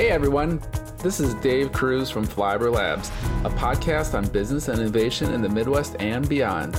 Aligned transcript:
Hey 0.00 0.08
everyone, 0.08 0.62
this 1.02 1.20
is 1.20 1.34
Dave 1.34 1.72
Kruse 1.72 2.10
from 2.10 2.26
Flyover 2.26 2.72
Labs, 2.72 3.10
a 3.44 3.50
podcast 3.50 4.14
on 4.14 4.26
business 4.28 4.68
and 4.68 4.80
innovation 4.80 5.30
in 5.34 5.42
the 5.42 5.48
Midwest 5.50 5.94
and 6.00 6.26
beyond. 6.26 6.74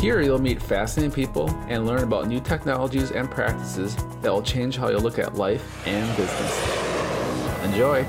Here 0.00 0.22
you'll 0.22 0.40
meet 0.40 0.62
fascinating 0.62 1.12
people 1.12 1.50
and 1.68 1.86
learn 1.86 2.02
about 2.02 2.26
new 2.26 2.40
technologies 2.40 3.10
and 3.10 3.30
practices 3.30 3.94
that 4.22 4.32
will 4.32 4.40
change 4.40 4.78
how 4.78 4.88
you 4.88 4.96
look 4.96 5.18
at 5.18 5.34
life 5.34 5.86
and 5.86 6.16
business. 6.16 7.62
Enjoy! 7.62 8.04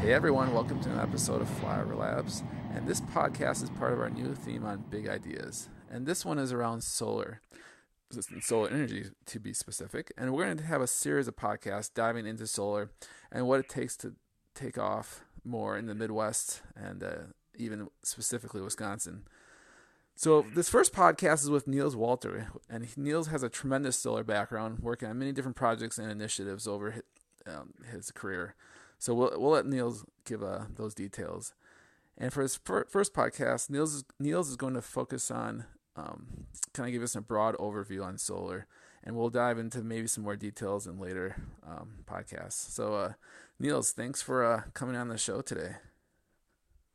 Hey 0.00 0.14
everyone, 0.14 0.54
welcome 0.54 0.80
to 0.80 0.90
an 0.90 0.98
episode 0.98 1.42
of 1.42 1.48
Flyover 1.60 1.98
Labs. 1.98 2.42
And 2.74 2.88
this 2.88 3.02
podcast 3.02 3.62
is 3.62 3.68
part 3.68 3.92
of 3.92 4.00
our 4.00 4.08
new 4.08 4.34
theme 4.34 4.64
on 4.64 4.84
big 4.88 5.06
ideas. 5.06 5.68
And 5.90 6.06
this 6.06 6.24
one 6.24 6.38
is 6.38 6.50
around 6.50 6.82
solar 6.82 7.42
solar 8.40 8.68
energy 8.68 9.06
to 9.26 9.40
be 9.40 9.52
specific. 9.52 10.12
And 10.16 10.32
we're 10.32 10.44
going 10.44 10.58
to 10.58 10.64
have 10.64 10.80
a 10.80 10.86
series 10.86 11.28
of 11.28 11.36
podcasts 11.36 11.92
diving 11.92 12.26
into 12.26 12.46
solar 12.46 12.90
and 13.30 13.46
what 13.46 13.60
it 13.60 13.68
takes 13.68 13.96
to 13.98 14.14
take 14.54 14.78
off 14.78 15.24
more 15.44 15.76
in 15.76 15.86
the 15.86 15.94
Midwest 15.94 16.62
and 16.76 17.02
uh, 17.02 17.14
even 17.56 17.88
specifically 18.02 18.60
Wisconsin. 18.60 19.24
So 20.14 20.44
this 20.54 20.68
first 20.68 20.92
podcast 20.92 21.42
is 21.42 21.50
with 21.50 21.66
Niels 21.66 21.96
Wolter, 21.96 22.48
and 22.68 22.96
Niels 22.96 23.28
has 23.28 23.42
a 23.42 23.48
tremendous 23.48 23.98
solar 23.98 24.22
background, 24.22 24.80
working 24.80 25.08
on 25.08 25.18
many 25.18 25.32
different 25.32 25.56
projects 25.56 25.98
and 25.98 26.10
initiatives 26.10 26.68
over 26.68 26.90
his, 26.90 27.02
um, 27.46 27.72
his 27.90 28.10
career. 28.10 28.54
So 28.98 29.14
we'll 29.14 29.32
we'll 29.36 29.52
let 29.52 29.66
Niels 29.66 30.04
give 30.24 30.42
uh, 30.42 30.66
those 30.76 30.94
details. 30.94 31.54
And 32.18 32.32
for 32.32 32.42
his 32.42 32.56
fir- 32.56 32.84
first 32.84 33.14
podcast, 33.14 33.70
Niels 33.70 33.94
is, 33.94 34.04
Niels 34.20 34.50
is 34.50 34.56
going 34.56 34.74
to 34.74 34.82
focus 34.82 35.30
on 35.30 35.64
um, 35.96 36.46
kind 36.72 36.88
of 36.88 36.92
give 36.92 37.02
us 37.02 37.14
a 37.14 37.20
broad 37.20 37.56
overview 37.56 38.04
on 38.04 38.18
solar, 38.18 38.66
and 39.04 39.16
we'll 39.16 39.30
dive 39.30 39.58
into 39.58 39.82
maybe 39.82 40.06
some 40.06 40.24
more 40.24 40.36
details 40.36 40.86
in 40.86 40.98
later 40.98 41.36
um, 41.66 42.04
podcasts. 42.06 42.70
So, 42.70 42.94
uh, 42.94 43.12
Niels, 43.58 43.92
thanks 43.92 44.22
for 44.22 44.44
uh, 44.44 44.62
coming 44.74 44.96
on 44.96 45.08
the 45.08 45.18
show 45.18 45.42
today. 45.42 45.76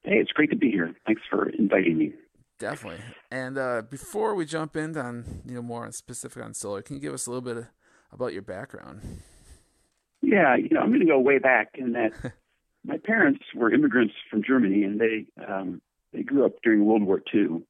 Hey, 0.03 0.15
it's 0.15 0.31
great 0.31 0.49
to 0.51 0.55
be 0.55 0.71
here. 0.71 0.93
Thanks 1.05 1.21
for 1.29 1.49
inviting 1.49 1.97
me. 1.97 2.13
Definitely. 2.59 3.01
And 3.29 3.57
uh, 3.57 3.83
before 3.87 4.33
we 4.33 4.45
jump 4.45 4.75
in 4.75 4.97
on 4.97 5.41
you 5.45 5.55
know 5.55 5.61
more 5.61 5.85
on 5.85 5.91
specific 5.91 6.43
on 6.43 6.53
solar, 6.53 6.81
can 6.81 6.95
you 6.95 7.01
give 7.01 7.13
us 7.13 7.27
a 7.27 7.31
little 7.31 7.41
bit 7.41 7.65
about 8.11 8.33
your 8.33 8.41
background? 8.41 9.01
Yeah, 10.21 10.55
you 10.55 10.69
know, 10.71 10.79
I'm 10.79 10.89
going 10.89 11.01
to 11.01 11.05
go 11.05 11.19
way 11.19 11.37
back 11.37 11.75
in 11.75 11.91
that 11.91 12.13
my 12.85 12.97
parents 12.97 13.43
were 13.53 13.71
immigrants 13.71 14.15
from 14.29 14.43
Germany, 14.43 14.83
and 14.83 14.99
they 14.99 15.25
um, 15.45 15.81
they 16.13 16.23
grew 16.23 16.45
up 16.45 16.53
during 16.63 16.85
World 16.85 17.03
War 17.03 17.21
II 17.33 17.63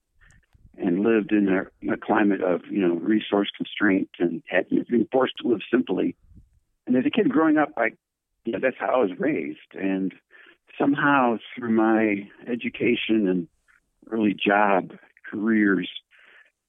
and 0.77 1.01
lived 1.01 1.31
in 1.31 1.47
a, 1.49 1.93
a 1.93 1.97
climate 1.97 2.41
of 2.41 2.61
you 2.69 2.79
know 2.79 2.95
resource 2.95 3.49
constraint 3.55 4.09
and 4.19 4.43
had 4.47 4.69
been 4.69 5.07
forced 5.11 5.37
to 5.41 5.47
live 5.47 5.61
simply. 5.71 6.15
And 6.85 6.95
as 6.95 7.05
a 7.05 7.09
kid 7.09 7.29
growing 7.29 7.57
up, 7.57 7.69
I 7.77 7.91
you 8.45 8.53
know, 8.53 8.59
that's 8.61 8.77
how 8.79 8.95
I 8.95 8.97
was 8.97 9.11
raised, 9.19 9.73
and 9.73 10.13
somehow 10.79 11.37
through 11.55 11.71
my 11.71 12.29
education 12.47 13.27
and 13.27 13.47
early 14.09 14.33
job 14.33 14.91
careers, 15.29 15.89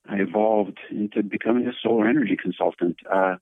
I 0.09 0.17
evolved 0.17 0.79
into 0.91 1.23
becoming 1.23 1.67
a 1.69 1.73
solar 1.83 2.09
energy 2.09 2.37
consultant. 2.41 2.97
Uh, 3.09 3.37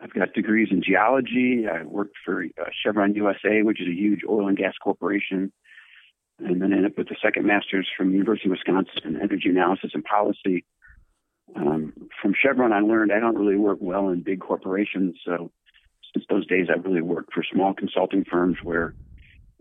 I've 0.00 0.12
got 0.12 0.34
degrees 0.34 0.68
in 0.70 0.82
geology. 0.82 1.66
I 1.70 1.84
worked 1.84 2.16
for 2.24 2.44
uh, 2.44 2.64
Chevron 2.82 3.14
USA, 3.14 3.62
which 3.62 3.80
is 3.80 3.88
a 3.88 3.94
huge 3.94 4.20
oil 4.28 4.48
and 4.48 4.56
gas 4.56 4.74
corporation 4.82 5.52
and 6.44 6.60
then 6.60 6.72
ended 6.72 6.92
up 6.92 6.98
with 6.98 7.10
a 7.10 7.16
second 7.22 7.46
master's 7.46 7.88
from 7.96 8.12
University 8.12 8.48
of 8.48 8.52
Wisconsin 8.52 9.02
in 9.04 9.16
energy 9.16 9.48
analysis 9.48 9.90
and 9.94 10.04
policy. 10.04 10.64
Um, 11.56 11.92
from 12.20 12.34
Chevron, 12.40 12.72
I 12.72 12.80
learned 12.80 13.12
I 13.12 13.20
don't 13.20 13.36
really 13.36 13.56
work 13.56 13.78
well 13.80 14.08
in 14.08 14.22
big 14.22 14.40
corporations. 14.40 15.16
So 15.24 15.50
since 16.12 16.24
those 16.28 16.46
days, 16.46 16.68
I 16.68 16.78
really 16.78 17.02
worked 17.02 17.32
for 17.32 17.42
small 17.42 17.74
consulting 17.74 18.24
firms 18.24 18.58
where 18.62 18.94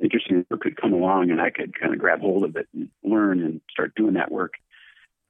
interesting 0.02 0.45
work 0.49 0.61
could 0.61 0.80
come 0.80 0.94
along 0.94 1.31
and 1.31 1.41
I 1.41 1.49
could 1.49 1.77
kind 1.77 1.94
of 1.94 1.99
grab 1.99 2.21
hold 2.21 2.44
of 2.44 2.55
it 2.55 2.67
and 2.73 2.89
learn 3.04 3.43
and 3.43 3.61
start 3.70 3.95
doing 3.95 4.14
that 4.14 4.31
work. 4.31 4.54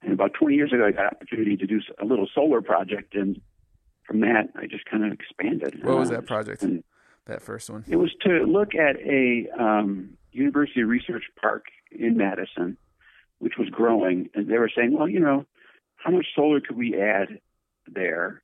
And 0.02 0.14
about 0.14 0.34
20 0.34 0.56
years 0.56 0.72
ago, 0.72 0.86
I 0.86 0.92
got 0.92 1.02
an 1.02 1.10
opportunity 1.16 1.58
to 1.58 1.68
do 1.68 1.82
a 2.00 2.06
little 2.06 2.28
solar 2.34 2.62
project. 2.62 3.16
And 3.16 3.42
from 4.06 4.22
that, 4.22 4.50
I 4.56 4.66
just 4.68 4.86
kind 4.86 5.06
of 5.06 5.12
expanded. 5.12 5.84
What 5.84 5.98
was 5.98 6.10
that 6.10 6.26
project? 6.26 6.64
And 6.64 6.84
that 7.26 7.42
first 7.42 7.70
one? 7.70 7.84
It 7.88 7.98
was 7.98 8.14
to 8.22 8.44
look 8.46 8.76
at 8.76 8.96
a 9.02 9.48
um, 9.60 10.18
University 10.32 10.84
Research 10.84 11.24
Park 11.40 11.66
in 11.92 12.18
Madison, 12.18 12.78
which 13.40 13.54
was 13.58 13.70
growing, 13.70 14.30
and 14.34 14.50
they 14.50 14.58
were 14.58 14.72
saying, 14.76 14.98
well, 14.98 15.08
you 15.08 15.20
know, 15.20 15.46
how 15.96 16.12
much 16.12 16.28
solar 16.36 16.62
could 16.62 16.78
we 16.78 17.00
add 17.00 17.40
there, 17.88 18.42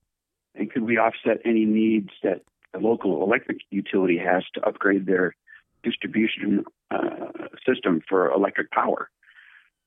and 0.55 0.71
could 0.71 0.83
we 0.83 0.97
offset 0.97 1.39
any 1.45 1.65
needs 1.65 2.09
that 2.23 2.41
the 2.73 2.79
local 2.79 3.23
electric 3.23 3.59
utility 3.69 4.17
has 4.17 4.43
to 4.53 4.65
upgrade 4.67 5.05
their 5.05 5.35
distribution 5.83 6.65
uh, 6.91 7.47
system 7.67 8.01
for 8.07 8.31
electric 8.31 8.71
power? 8.71 9.09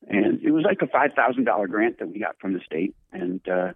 And 0.06 0.41
it 0.42 0.53
was 0.53 0.64
like 0.64 0.81
a 0.82 0.87
five 0.87 1.12
thousand 1.14 1.44
dollar 1.44 1.66
grant 1.66 1.98
that 1.98 2.08
we 2.08 2.20
got 2.20 2.38
from 2.41 2.53
the 2.53 2.60
state, 2.60 2.94
and 3.12 3.47
uh, 3.48 3.72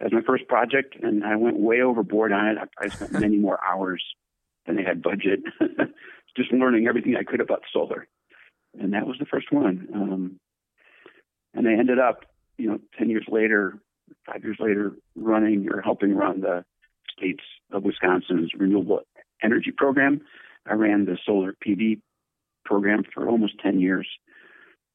as 0.00 0.12
my 0.12 0.22
first 0.22 0.48
project, 0.48 0.96
and 1.00 1.24
I 1.24 1.36
went 1.36 1.58
way 1.58 1.80
overboard 1.80 2.32
on 2.32 2.46
it. 2.46 2.58
I, 2.58 2.84
I 2.84 2.88
spent 2.88 3.12
many 3.12 3.36
more 3.36 3.58
hours 3.64 4.02
than 4.66 4.76
they 4.76 4.82
had 4.82 5.02
budget. 5.02 5.40
just 6.36 6.52
learning 6.52 6.86
everything 6.86 7.16
I 7.16 7.24
could 7.24 7.40
about 7.40 7.62
solar. 7.72 8.06
And 8.78 8.92
that 8.92 9.06
was 9.06 9.16
the 9.18 9.26
first 9.26 9.50
one. 9.50 9.88
Um, 9.94 10.40
and 11.54 11.68
I 11.68 11.72
ended 11.72 11.98
up, 11.98 12.24
you 12.56 12.68
know, 12.68 12.78
10 12.98 13.10
years 13.10 13.26
later, 13.28 13.78
five 14.26 14.44
years 14.44 14.58
later, 14.60 14.92
running 15.16 15.68
or 15.72 15.80
helping 15.80 16.14
run 16.14 16.40
the 16.40 16.64
states 17.16 17.42
of 17.72 17.82
Wisconsin's 17.82 18.50
renewable 18.56 19.00
energy 19.42 19.72
program. 19.76 20.20
I 20.66 20.74
ran 20.74 21.06
the 21.06 21.18
solar 21.24 21.54
PV 21.66 22.00
program 22.64 23.02
for 23.12 23.28
almost 23.28 23.58
10 23.60 23.80
years. 23.80 24.06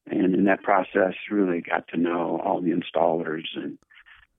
And 0.08 0.34
in 0.34 0.44
that 0.44 0.62
process, 0.62 1.14
really 1.30 1.60
got 1.60 1.88
to 1.88 1.96
know 1.96 2.40
all 2.44 2.60
the 2.60 2.70
installers 2.70 3.46
and 3.56 3.78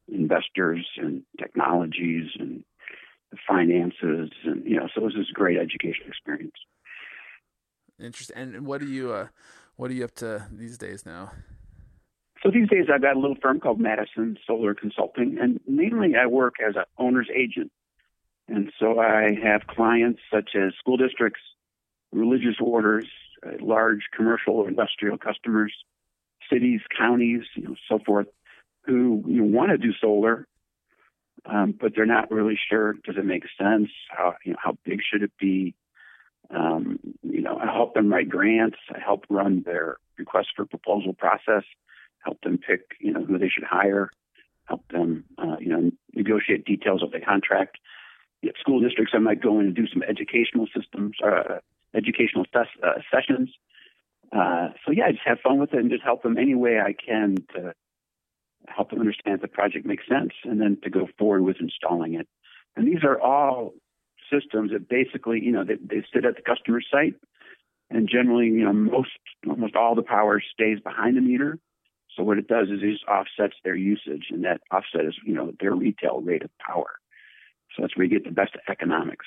investors 0.07 0.87
and 0.97 1.23
technologies 1.37 2.29
and 2.39 2.63
the 3.31 3.37
finances. 3.45 4.31
And, 4.45 4.65
you 4.65 4.77
know, 4.77 4.87
so 4.93 5.01
it 5.01 5.03
was 5.03 5.15
this 5.15 5.31
great 5.33 5.57
education 5.57 6.05
experience. 6.07 6.55
Interesting. 7.99 8.37
And 8.37 8.65
what 8.65 8.81
are 8.81 8.85
you 8.85 9.11
uh, 9.11 9.27
what 9.75 9.91
are 9.91 9.93
you 9.93 10.05
up 10.05 10.15
to 10.15 10.47
these 10.51 10.77
days 10.77 11.05
now? 11.05 11.31
So 12.43 12.51
these 12.51 12.69
days 12.69 12.85
I've 12.93 13.01
got 13.01 13.15
a 13.15 13.19
little 13.19 13.37
firm 13.41 13.59
called 13.59 13.79
Madison 13.79 14.37
Solar 14.45 14.75
Consulting, 14.75 15.37
and 15.41 15.59
mainly 15.67 16.15
I 16.15 16.27
work 16.27 16.55
as 16.65 16.75
an 16.75 16.83
owner's 16.97 17.29
agent. 17.35 17.71
And 18.47 18.71
so 18.79 18.99
I 18.99 19.31
have 19.43 19.67
clients 19.67 20.21
such 20.31 20.51
as 20.55 20.73
school 20.79 20.97
districts, 20.97 21.41
religious 22.11 22.55
orders, 22.61 23.05
uh, 23.45 23.51
large 23.59 24.03
commercial 24.15 24.53
or 24.55 24.69
industrial 24.69 25.17
customers, 25.17 25.73
cities, 26.51 26.81
counties, 26.97 27.43
you 27.55 27.63
know, 27.63 27.75
so 27.89 27.99
forth, 28.05 28.27
who 28.85 29.23
you 29.27 29.41
know, 29.41 29.57
want 29.57 29.71
to 29.71 29.77
do 29.77 29.91
solar, 29.99 30.47
um, 31.45 31.73
but 31.77 31.93
they're 31.95 32.05
not 32.05 32.31
really 32.31 32.57
sure. 32.69 32.93
Does 33.05 33.17
it 33.17 33.25
make 33.25 33.43
sense? 33.59 33.89
How 34.09 34.35
you 34.45 34.53
know 34.53 34.59
how 34.63 34.77
big 34.85 34.99
should 35.01 35.23
it 35.23 35.31
be? 35.39 35.75
Um, 36.49 36.99
you 37.23 37.41
know, 37.41 37.57
I 37.57 37.65
help 37.65 37.93
them 37.93 38.11
write 38.11 38.29
grants. 38.29 38.77
I 38.93 38.99
help 38.99 39.25
run 39.29 39.63
their 39.65 39.97
request 40.17 40.49
for 40.55 40.65
proposal 40.65 41.13
process. 41.13 41.63
Help 42.23 42.41
them 42.41 42.57
pick, 42.57 42.81
you 42.99 43.11
know, 43.11 43.23
who 43.23 43.37
they 43.37 43.49
should 43.49 43.63
hire. 43.63 44.09
Help 44.65 44.87
them, 44.89 45.25
uh, 45.37 45.57
you 45.59 45.69
know, 45.69 45.91
negotiate 46.13 46.65
details 46.65 47.03
of 47.03 47.11
the 47.11 47.19
contract. 47.19 47.77
At 48.43 48.57
school 48.59 48.79
districts, 48.79 49.13
I 49.15 49.19
might 49.19 49.41
go 49.41 49.59
in 49.59 49.67
and 49.67 49.75
do 49.75 49.87
some 49.87 50.03
educational 50.03 50.67
systems, 50.75 51.15
uh, 51.23 51.59
educational 51.93 52.45
ses- 52.53 52.83
uh, 52.83 53.01
sessions. 53.11 53.49
Uh, 54.31 54.69
so 54.85 54.91
yeah, 54.91 55.05
I 55.05 55.11
just 55.11 55.23
have 55.25 55.39
fun 55.39 55.59
with 55.59 55.73
it 55.73 55.79
and 55.79 55.89
just 55.89 56.03
help 56.03 56.21
them 56.23 56.37
any 56.37 56.53
way 56.53 56.79
I 56.79 56.93
can 56.93 57.37
to 57.55 57.73
help 58.67 58.89
them 58.89 58.99
understand 58.99 59.35
if 59.35 59.41
the 59.41 59.47
project 59.47 59.85
makes 59.85 60.07
sense, 60.07 60.33
and 60.43 60.59
then 60.59 60.77
to 60.83 60.89
go 60.89 61.07
forward 61.17 61.41
with 61.43 61.57
installing 61.59 62.15
it. 62.15 62.27
And 62.75 62.87
these 62.87 63.03
are 63.03 63.19
all 63.19 63.73
systems 64.31 64.71
that 64.71 64.89
basically, 64.89 65.39
you 65.41 65.51
know, 65.51 65.63
they, 65.63 65.75
they 65.75 66.05
sit 66.13 66.25
at 66.25 66.35
the 66.35 66.41
customer 66.41 66.81
site, 66.81 67.15
and 67.89 68.09
generally, 68.09 68.47
you 68.47 68.65
know, 68.65 68.73
most 68.73 69.11
almost 69.47 69.75
all 69.75 69.95
the 69.95 70.01
power 70.01 70.41
stays 70.53 70.79
behind 70.79 71.17
the 71.17 71.21
meter. 71.21 71.59
So 72.15 72.23
what 72.23 72.37
it 72.37 72.47
does 72.47 72.67
is 72.69 72.79
it 72.81 72.91
just 72.91 73.05
offsets 73.05 73.55
their 73.63 73.75
usage, 73.75 74.25
and 74.31 74.43
that 74.43 74.61
offset 74.71 75.05
is, 75.05 75.15
you 75.25 75.33
know, 75.33 75.53
their 75.59 75.73
retail 75.73 76.21
rate 76.21 76.43
of 76.43 76.49
power. 76.57 76.99
So 77.75 77.83
that's 77.83 77.95
where 77.95 78.05
you 78.05 78.11
get 78.11 78.23
the 78.23 78.31
best 78.31 78.55
economics. 78.67 79.25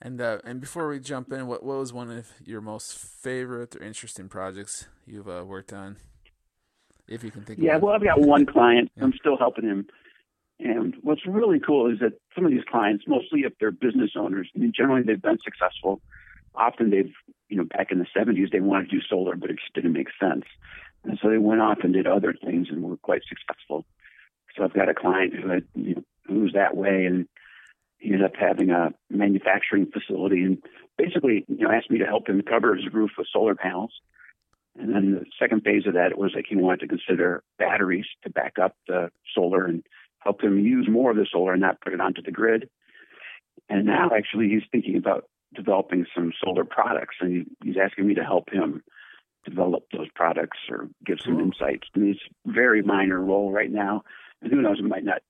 And 0.00 0.20
uh, 0.20 0.38
and 0.44 0.60
before 0.60 0.88
we 0.88 1.00
jump 1.00 1.32
in, 1.32 1.46
what 1.46 1.62
what 1.62 1.78
was 1.78 1.92
one 1.92 2.10
of 2.10 2.28
your 2.44 2.60
most 2.60 2.96
favorite 2.96 3.76
or 3.76 3.82
interesting 3.82 4.28
projects 4.28 4.86
you've 5.06 5.28
uh, 5.28 5.44
worked 5.44 5.72
on? 5.72 5.96
If 7.08 7.24
you 7.24 7.30
can 7.30 7.42
think. 7.42 7.58
Of? 7.58 7.64
Yeah, 7.64 7.78
well, 7.78 7.94
I've 7.94 8.04
got 8.04 8.20
one 8.20 8.46
client. 8.46 8.90
Yeah. 8.96 9.04
I'm 9.04 9.12
still 9.18 9.36
helping 9.36 9.64
him 9.64 9.88
and 10.60 10.94
what's 11.02 11.26
really 11.26 11.60
cool 11.60 11.90
is 11.90 12.00
that 12.00 12.14
some 12.34 12.44
of 12.44 12.50
these 12.50 12.64
clients, 12.68 13.04
mostly 13.06 13.40
if 13.40 13.52
they're 13.58 13.70
business 13.70 14.12
owners, 14.16 14.50
generally 14.74 15.02
they've 15.02 15.20
been 15.20 15.38
successful. 15.42 16.00
Often 16.54 16.90
they've, 16.90 17.12
you 17.48 17.56
know, 17.56 17.64
back 17.64 17.92
in 17.92 17.98
the 17.98 18.06
70s, 18.16 18.50
they 18.50 18.60
wanted 18.60 18.90
to 18.90 18.96
do 18.96 19.02
solar, 19.08 19.36
but 19.36 19.50
it 19.50 19.58
just 19.60 19.72
didn't 19.74 19.92
make 19.92 20.08
sense. 20.20 20.44
And 21.04 21.18
so 21.22 21.30
they 21.30 21.38
went 21.38 21.60
off 21.60 21.78
and 21.84 21.92
did 21.92 22.06
other 22.06 22.34
things 22.34 22.68
and 22.70 22.82
were 22.82 22.96
quite 22.96 23.22
successful. 23.28 23.86
So 24.56 24.64
I've 24.64 24.72
got 24.72 24.88
a 24.88 24.94
client 24.94 25.34
who 25.34 25.48
had, 25.48 25.64
you 25.76 26.04
know, 26.28 26.48
that 26.54 26.76
way. 26.76 27.06
And 27.06 27.28
he 27.98 28.12
ended 28.12 28.24
up 28.24 28.36
having 28.36 28.70
a 28.70 28.92
manufacturing 29.08 29.86
facility 29.86 30.42
and 30.42 30.62
basically, 30.96 31.44
you 31.46 31.64
know, 31.64 31.70
asked 31.70 31.90
me 31.90 31.98
to 31.98 32.06
help 32.06 32.28
him 32.28 32.42
cover 32.42 32.74
his 32.74 32.92
roof 32.92 33.12
with 33.16 33.28
solar 33.32 33.54
panels. 33.54 33.92
And 34.76 34.94
then 34.94 35.12
the 35.12 35.24
second 35.38 35.62
phase 35.62 35.86
of 35.86 35.94
that 35.94 36.18
was 36.18 36.32
like 36.34 36.46
he 36.48 36.56
wanted 36.56 36.80
to 36.80 36.88
consider 36.88 37.42
batteries 37.58 38.06
to 38.22 38.30
back 38.30 38.58
up 38.60 38.76
the 38.86 39.10
solar 39.34 39.64
and 39.64 39.84
help 40.20 40.42
him 40.42 40.58
use 40.58 40.88
more 40.90 41.10
of 41.10 41.16
the 41.16 41.26
solar 41.30 41.52
and 41.52 41.60
not 41.60 41.80
put 41.80 41.92
it 41.92 42.00
onto 42.00 42.22
the 42.22 42.30
grid. 42.30 42.68
And 43.68 43.86
now 43.86 44.10
actually 44.16 44.48
he's 44.48 44.62
thinking 44.70 44.96
about 44.96 45.24
developing 45.54 46.06
some 46.14 46.32
solar 46.42 46.64
products 46.64 47.16
and 47.20 47.46
he's 47.62 47.76
asking 47.82 48.06
me 48.06 48.14
to 48.14 48.24
help 48.24 48.50
him 48.50 48.82
develop 49.44 49.84
those 49.92 50.08
products 50.14 50.58
or 50.70 50.88
give 51.04 51.18
some 51.24 51.36
cool. 51.36 51.44
insights. 51.44 51.88
I 51.94 51.98
mean, 51.98 52.10
it's 52.10 52.20
a 52.46 52.52
very 52.52 52.82
minor 52.82 53.20
role 53.20 53.50
right 53.50 53.70
now. 53.70 54.02
And 54.42 54.52
who 54.52 54.60
knows, 54.60 54.78
it 54.78 54.84
might 54.84 55.04
not 55.04 55.22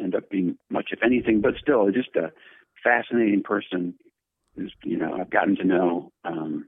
end 0.00 0.14
up 0.14 0.30
being 0.30 0.56
much, 0.70 0.88
if 0.92 1.02
anything, 1.02 1.40
but 1.40 1.54
still 1.60 1.90
just 1.90 2.16
a 2.16 2.32
fascinating 2.82 3.42
person 3.42 3.94
who's, 4.56 4.72
you 4.84 4.96
know, 4.96 5.14
I've 5.20 5.30
gotten 5.30 5.56
to 5.56 5.64
know, 5.64 6.10
um, 6.24 6.66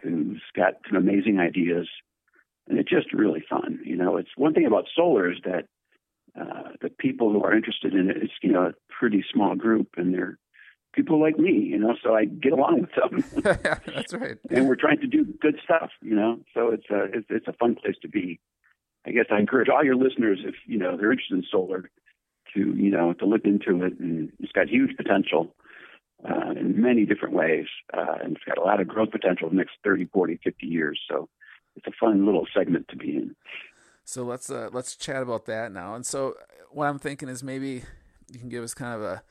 who's 0.00 0.42
got 0.54 0.74
some 0.88 0.96
amazing 0.96 1.38
ideas. 1.38 1.88
And 2.68 2.78
it's 2.78 2.90
just 2.90 3.12
really 3.12 3.42
fun. 3.48 3.80
You 3.84 3.96
know, 3.96 4.16
it's 4.16 4.30
one 4.36 4.54
thing 4.54 4.66
about 4.66 4.86
solar 4.94 5.30
is 5.30 5.38
that 5.44 5.64
uh, 6.38 6.70
the 6.80 6.90
people 6.90 7.32
who 7.32 7.42
are 7.42 7.54
interested 7.54 7.94
in 7.94 8.10
it, 8.10 8.16
it's, 8.22 8.32
you 8.42 8.52
know, 8.52 8.66
a 8.66 8.72
pretty 8.88 9.24
small 9.32 9.54
group 9.54 9.88
and 9.96 10.14
they're 10.14 10.38
people 10.92 11.20
like 11.20 11.38
me, 11.38 11.52
you 11.52 11.78
know, 11.78 11.94
so 12.02 12.14
I 12.14 12.26
get 12.26 12.52
along 12.52 12.82
with 12.82 12.90
them. 12.94 13.42
That's 13.86 14.12
right. 14.14 14.36
and 14.50 14.68
we're 14.68 14.76
trying 14.76 15.00
to 15.00 15.06
do 15.06 15.24
good 15.40 15.58
stuff, 15.64 15.90
you 16.02 16.14
know, 16.14 16.40
so 16.54 16.68
it's 16.68 16.88
a, 16.90 17.04
it's, 17.04 17.26
it's 17.30 17.48
a 17.48 17.52
fun 17.54 17.76
place 17.76 17.96
to 18.02 18.08
be. 18.08 18.40
I 19.06 19.10
guess 19.10 19.26
I 19.30 19.38
encourage 19.38 19.68
all 19.68 19.84
your 19.84 19.96
listeners, 19.96 20.40
if, 20.44 20.54
you 20.66 20.78
know, 20.78 20.96
they're 20.96 21.10
interested 21.10 21.36
in 21.36 21.44
solar, 21.50 21.90
to, 22.54 22.60
you 22.60 22.90
know, 22.90 23.14
to 23.14 23.26
look 23.26 23.44
into 23.44 23.82
it. 23.84 23.98
And 23.98 24.30
it's 24.38 24.52
got 24.52 24.68
huge 24.68 24.96
potential 24.96 25.54
uh, 26.28 26.52
in 26.52 26.80
many 26.80 27.04
different 27.04 27.34
ways. 27.34 27.66
Uh, 27.92 28.18
and 28.22 28.36
it's 28.36 28.44
got 28.44 28.58
a 28.58 28.62
lot 28.62 28.80
of 28.80 28.86
growth 28.86 29.10
potential 29.10 29.48
in 29.48 29.56
the 29.56 29.60
next 29.60 29.76
30, 29.82 30.06
40, 30.12 30.38
50 30.44 30.66
years. 30.66 31.00
So 31.10 31.28
it's 31.74 31.86
a 31.86 31.92
fun 31.98 32.26
little 32.26 32.46
segment 32.54 32.86
to 32.88 32.96
be 32.96 33.16
in. 33.16 33.34
So 34.12 34.24
let's 34.24 34.50
uh, 34.50 34.68
let's 34.72 34.94
chat 34.94 35.22
about 35.22 35.46
that 35.46 35.72
now. 35.72 35.94
And 35.94 36.04
so 36.04 36.34
what 36.70 36.86
I'm 36.86 36.98
thinking 36.98 37.30
is 37.30 37.42
maybe 37.42 37.82
you 38.30 38.38
can 38.38 38.50
give 38.50 38.62
us 38.62 38.74
kind 38.74 38.94
of 38.94 39.00
a 39.00 39.22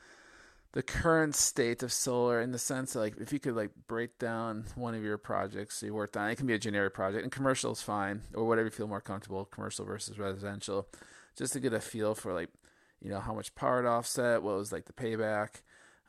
the 0.72 0.82
current 0.82 1.36
state 1.36 1.84
of 1.84 1.92
solar 1.92 2.40
in 2.40 2.50
the 2.50 2.58
sense 2.58 2.96
like 2.96 3.14
if 3.18 3.32
you 3.32 3.38
could 3.38 3.54
like 3.54 3.70
break 3.86 4.18
down 4.18 4.64
one 4.74 4.94
of 4.94 5.02
your 5.04 5.18
projects 5.18 5.82
you 5.82 5.92
worked 5.92 6.16
on 6.16 6.30
it 6.30 6.36
can 6.36 6.46
be 6.46 6.54
a 6.54 6.58
generic 6.58 6.94
project 6.94 7.22
and 7.22 7.30
commercial 7.30 7.70
is 7.72 7.82
fine 7.82 8.22
or 8.34 8.48
whatever 8.48 8.68
you 8.68 8.70
feel 8.70 8.88
more 8.88 9.00
comfortable 9.00 9.44
commercial 9.44 9.84
versus 9.84 10.18
residential 10.18 10.88
just 11.36 11.52
to 11.52 11.60
get 11.60 11.74
a 11.74 11.80
feel 11.80 12.14
for 12.14 12.32
like 12.32 12.48
you 13.02 13.10
know 13.10 13.20
how 13.20 13.34
much 13.34 13.54
power 13.54 13.82
to 13.82 13.88
offset 13.88 14.42
what 14.42 14.56
was 14.56 14.72
like 14.72 14.86
the 14.86 14.94
payback 14.94 15.60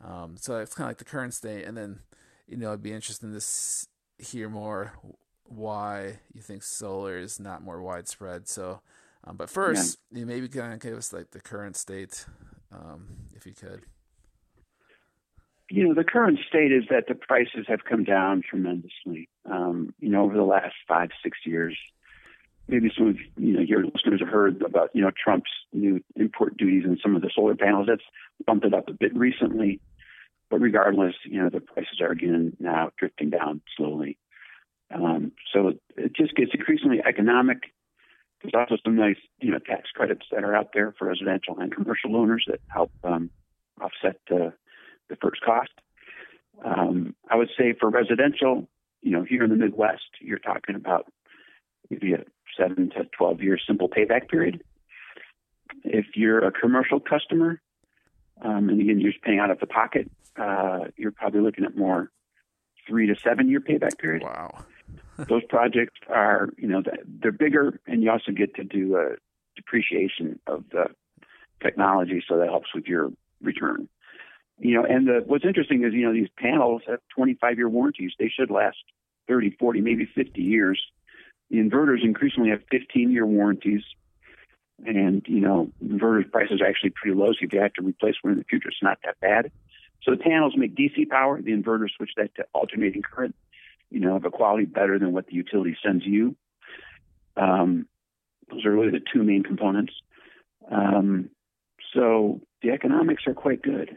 um, 0.02 0.38
so 0.40 0.58
it's 0.60 0.74
kind 0.74 0.86
of 0.86 0.92
like 0.92 0.98
the 0.98 1.04
current 1.04 1.34
state 1.34 1.66
and 1.66 1.76
then 1.76 2.00
you 2.48 2.56
know 2.56 2.70
it'd 2.70 2.82
be 2.82 2.94
interesting 2.94 3.38
to 3.38 4.26
hear 4.26 4.48
more 4.48 4.94
why 5.46 6.20
you 6.34 6.42
think 6.42 6.64
solar 6.64 7.18
is 7.18 7.40
not 7.40 7.64
more 7.64 7.82
widespread 7.82 8.48
so 8.48 8.82
um, 9.26 9.38
but 9.38 9.50
first 9.50 10.00
yeah. 10.12 10.20
you 10.20 10.26
maybe 10.26 10.48
kind 10.48 10.74
of 10.74 10.80
give 10.80 10.98
us 10.98 11.14
like 11.14 11.32
the 11.32 11.40
current 11.42 11.76
state 11.76 12.26
um, 12.72 13.08
if 13.36 13.46
you 13.46 13.54
could 13.54 13.84
you 15.74 15.88
know, 15.88 15.96
the 15.96 16.04
current 16.04 16.38
state 16.48 16.72
is 16.72 16.84
that 16.92 17.08
the 17.08 17.16
prices 17.16 17.66
have 17.68 17.84
come 17.84 18.04
down 18.04 18.44
tremendously. 18.48 19.28
Um, 19.50 19.92
you 20.00 20.10
know, 20.10 20.24
over 20.24 20.36
the 20.36 20.44
last 20.44 20.76
five, 20.88 21.10
six 21.24 21.40
years. 21.46 21.76
Maybe 22.68 22.92
some 22.96 23.08
of 23.08 23.18
you 23.38 23.54
know 23.54 23.60
your 23.60 23.84
listeners 23.84 24.20
have 24.20 24.30
heard 24.30 24.62
about 24.62 24.92
you 24.94 25.02
know 25.02 25.12
Trump's 25.12 25.50
new 25.74 26.02
import 26.16 26.58
duties 26.58 26.84
on 26.88 27.00
some 27.02 27.16
of 27.16 27.24
the 27.24 27.32
solar 27.34 27.56
panels. 27.56 27.88
That's 27.90 28.04
bumped 28.46 28.66
it 28.66 28.74
up 28.74 28.88
a 28.88 28.94
bit 28.94 29.18
recently, 29.18 29.82
but 30.50 30.62
regardless, 30.62 31.16
you 31.26 31.42
know 31.42 31.50
the 31.50 31.60
prices 31.60 32.00
are 32.02 32.12
again 32.12 32.56
now 32.60 32.92
drifting 32.98 33.32
down 33.32 33.62
slowly. 33.76 34.18
Um, 34.94 35.32
so 35.54 35.74
it 35.98 36.16
just 36.16 36.36
gets 36.36 36.52
increasingly 36.54 37.02
economic. 37.06 37.74
There's 38.42 38.54
also 38.54 38.76
some 38.84 38.96
nice 38.96 39.18
you 39.40 39.52
know 39.52 39.60
tax 39.60 39.90
credits 39.94 40.26
that 40.32 40.44
are 40.44 40.56
out 40.56 40.70
there 40.74 40.94
for 40.98 41.08
residential 41.08 41.58
and 41.60 41.74
commercial 41.74 42.16
owners 42.16 42.46
that 42.48 42.60
help 42.68 42.92
um, 43.04 43.30
offset 43.82 44.20
the 44.28 44.54
first 45.22 45.42
cost. 45.42 45.72
Um, 46.64 47.16
I 47.30 47.36
would 47.36 47.50
say 47.58 47.74
for 47.80 47.90
residential, 47.90 48.68
you 49.02 49.12
know, 49.12 49.24
here 49.24 49.44
in 49.44 49.50
the 49.50 49.56
Midwest, 49.56 50.04
you're 50.22 50.40
talking 50.40 50.76
about 50.76 51.12
maybe 51.90 52.14
a 52.14 52.24
seven 52.58 52.90
to 52.92 53.06
12 53.18 53.42
year 53.42 53.58
simple 53.66 53.90
payback 53.90 54.30
period. 54.30 54.64
If 55.84 56.06
you're 56.16 56.46
a 56.46 56.52
commercial 56.52 57.00
customer, 57.00 57.62
um, 58.42 58.70
and 58.70 58.80
again, 58.80 59.00
you're 59.00 59.12
just 59.12 59.24
paying 59.24 59.40
out 59.40 59.52
of 59.52 59.60
the 59.60 59.68
pocket, 59.68 60.10
uh, 60.38 60.86
you're 60.96 61.12
probably 61.12 61.42
looking 61.42 61.66
at 61.66 61.76
more 61.76 62.10
three 62.88 63.08
to 63.08 63.16
seven 63.16 63.50
year 63.50 63.60
payback 63.60 63.98
period. 63.98 64.24
Wow. 64.24 64.66
Those 65.30 65.44
projects 65.48 66.00
are, 66.10 66.50
you 66.58 66.68
know, 66.68 66.82
they're 67.06 67.32
bigger, 67.32 67.80
and 67.86 68.02
you 68.02 68.10
also 68.10 68.32
get 68.32 68.56
to 68.56 68.64
do 68.64 68.98
a 68.98 69.16
depreciation 69.56 70.40
of 70.48 70.64
the 70.72 70.86
technology, 71.62 72.24
so 72.28 72.38
that 72.38 72.48
helps 72.48 72.74
with 72.74 72.86
your 72.86 73.12
return. 73.42 73.88
You 74.60 74.76
know, 74.76 74.86
and 74.86 75.08
the, 75.08 75.24
what's 75.26 75.46
interesting 75.46 75.84
is, 75.84 75.94
you 75.94 76.06
know, 76.06 76.14
these 76.14 76.30
panels 76.38 76.82
have 76.88 77.00
25 77.16 77.58
year 77.58 77.70
warranties. 77.70 78.12
They 78.18 78.30
should 78.30 78.50
last 78.50 78.78
30, 79.28 79.56
40, 79.60 79.82
maybe 79.82 80.08
50 80.16 80.42
years. 80.42 80.82
The 81.50 81.58
inverters 81.58 82.04
increasingly 82.04 82.50
have 82.50 82.62
15 82.72 83.12
year 83.12 83.26
warranties. 83.26 83.82
And, 84.86 85.24
you 85.28 85.40
know, 85.40 85.72
inverter 85.84 86.30
prices 86.32 86.62
are 86.62 86.68
actually 86.68 86.92
pretty 86.92 87.16
low. 87.18 87.32
So 87.34 87.40
if 87.42 87.54
you 87.54 87.62
have 87.62 87.74
to 87.74 87.84
replace 87.84 88.16
one 88.22 88.34
in 88.34 88.40
the 88.40 88.46
future, 88.46 88.70
it's 88.70 88.78
not 88.82 89.00
that 89.04 89.20
bad. 89.20 89.52
So 90.04 90.12
the 90.12 90.18
panels 90.18 90.54
make 90.58 90.76
DC 90.76 91.10
power. 91.10 91.42
The 91.42 91.52
inverters 91.52 91.92
switch 91.96 92.12
that 92.18 92.36
to 92.36 92.46
alternating 92.54 93.02
current, 93.02 93.36
you 93.94 94.00
know, 94.00 94.16
of 94.16 94.26
a 94.26 94.32
quality 94.32 94.66
better 94.66 94.98
than 94.98 95.14
what 95.14 95.28
the 95.28 95.34
utility 95.34 95.78
sends 95.86 96.04
you. 96.06 96.36
Um, 97.38 97.88
those 98.50 98.66
are 98.66 98.72
really 98.72 98.92
the 98.92 99.02
two 99.14 99.24
main 99.24 99.44
components. 99.44 99.94
Um, 100.72 101.30
so 101.94 102.42
the 102.62 102.72
economics 102.72 103.24
are 103.28 103.34
quite 103.34 103.62
good. 103.62 103.96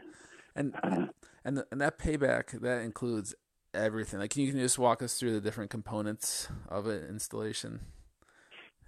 And 0.55 0.73
uh, 0.83 1.07
and 1.43 1.57
the, 1.57 1.67
and 1.71 1.81
that 1.81 1.97
payback 1.97 2.59
that 2.61 2.81
includes 2.81 3.33
everything. 3.73 4.19
Like, 4.19 4.31
can 4.31 4.43
you, 4.43 4.49
can 4.49 4.57
you 4.57 4.65
just 4.65 4.79
walk 4.79 5.01
us 5.01 5.15
through 5.15 5.33
the 5.33 5.41
different 5.41 5.69
components 5.69 6.47
of 6.69 6.87
an 6.87 7.03
installation 7.09 7.79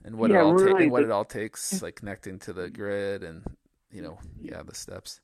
and 0.04 0.18
what 0.18 0.32
yeah, 0.32 0.40
it 0.40 0.44
all 0.44 0.58
ta- 0.58 0.78
and 0.78 0.92
what 0.92 1.04
it 1.04 1.12
all 1.12 1.26
takes, 1.26 1.82
like 1.82 1.96
connecting 1.96 2.40
to 2.40 2.54
the 2.54 2.70
grid 2.70 3.24
and 3.24 3.44
you 3.92 4.02
know, 4.02 4.20
yeah, 4.40 4.62
the 4.64 4.76
steps. 4.76 5.22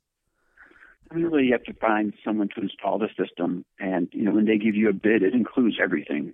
Really, 1.12 1.46
you 1.46 1.52
have 1.54 1.64
to 1.64 1.74
find 1.74 2.14
someone 2.24 2.50
to 2.56 2.62
install 2.62 2.98
the 2.98 3.10
system, 3.18 3.64
and 3.80 4.08
you 4.12 4.24
know, 4.24 4.32
when 4.32 4.46
they 4.46 4.58
give 4.58 4.76
you 4.76 4.90
a 4.90 4.94
bid, 4.94 5.24
it 5.24 5.34
includes 5.34 5.78
everything. 5.82 6.34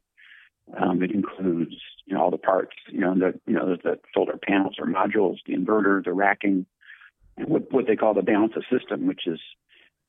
Um, 0.78 1.04
it 1.04 1.12
includes 1.12 1.75
you 2.06 2.16
know 2.16 2.22
all 2.22 2.32
the 2.32 2.38
parts, 2.38 2.75
you 2.88 3.01
know, 3.01 3.13
the 3.13 3.40
you 3.46 3.54
know 3.54 3.75
the 3.75 4.00
solar 4.13 4.38
panels 4.38 4.75
or 4.80 4.88
modules, 4.88 5.38
the 5.46 5.54
inverter, 5.54 6.04
the 6.04 6.13
racking, 6.13 6.66
and 7.38 7.48
what 7.48 7.72
what 7.72 7.86
they 7.88 7.96
call 7.96 8.13
the 8.13 8.22
balance 8.22 8.54
of 8.56 8.63
system, 8.72 9.08
which 9.08 9.28
is 9.28 9.40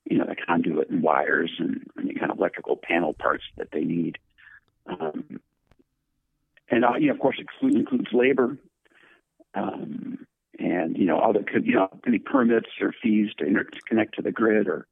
you 0.05 0.19
know, 0.19 0.25
the 0.25 0.37
conduit 0.37 0.91
and 0.91 1.03
wires 1.03 1.53
and 1.59 1.87
any 1.99 2.15
kind 2.15 2.31
of 2.31 2.39
electrical 2.39 2.77
panel 2.77 3.15
parts 3.15 3.45
that 3.57 3.69
they 3.73 3.85
need. 3.85 4.19
Um, 4.87 5.41
and 6.71 6.85
uh, 6.85 6.95
you 6.99 7.09
know, 7.09 7.15
of 7.15 7.21
course, 7.21 7.39
it 7.39 7.77
includes 7.77 8.09
labor, 8.13 8.57
um, 9.55 10.27
and 10.59 10.97
you 10.97 11.07
know, 11.07 11.19
all 11.19 11.33
the 11.33 11.45
you 11.63 11.75
know 11.75 11.89
any 12.07 12.19
permits 12.19 12.69
or 12.81 12.95
fees 13.03 13.31
to, 13.39 13.47
inter- 13.47 13.65
to 13.65 13.81
connect 13.83 14.17
to 14.17 14.23
the 14.23 14.33
grid 14.33 14.69
or 14.69 14.87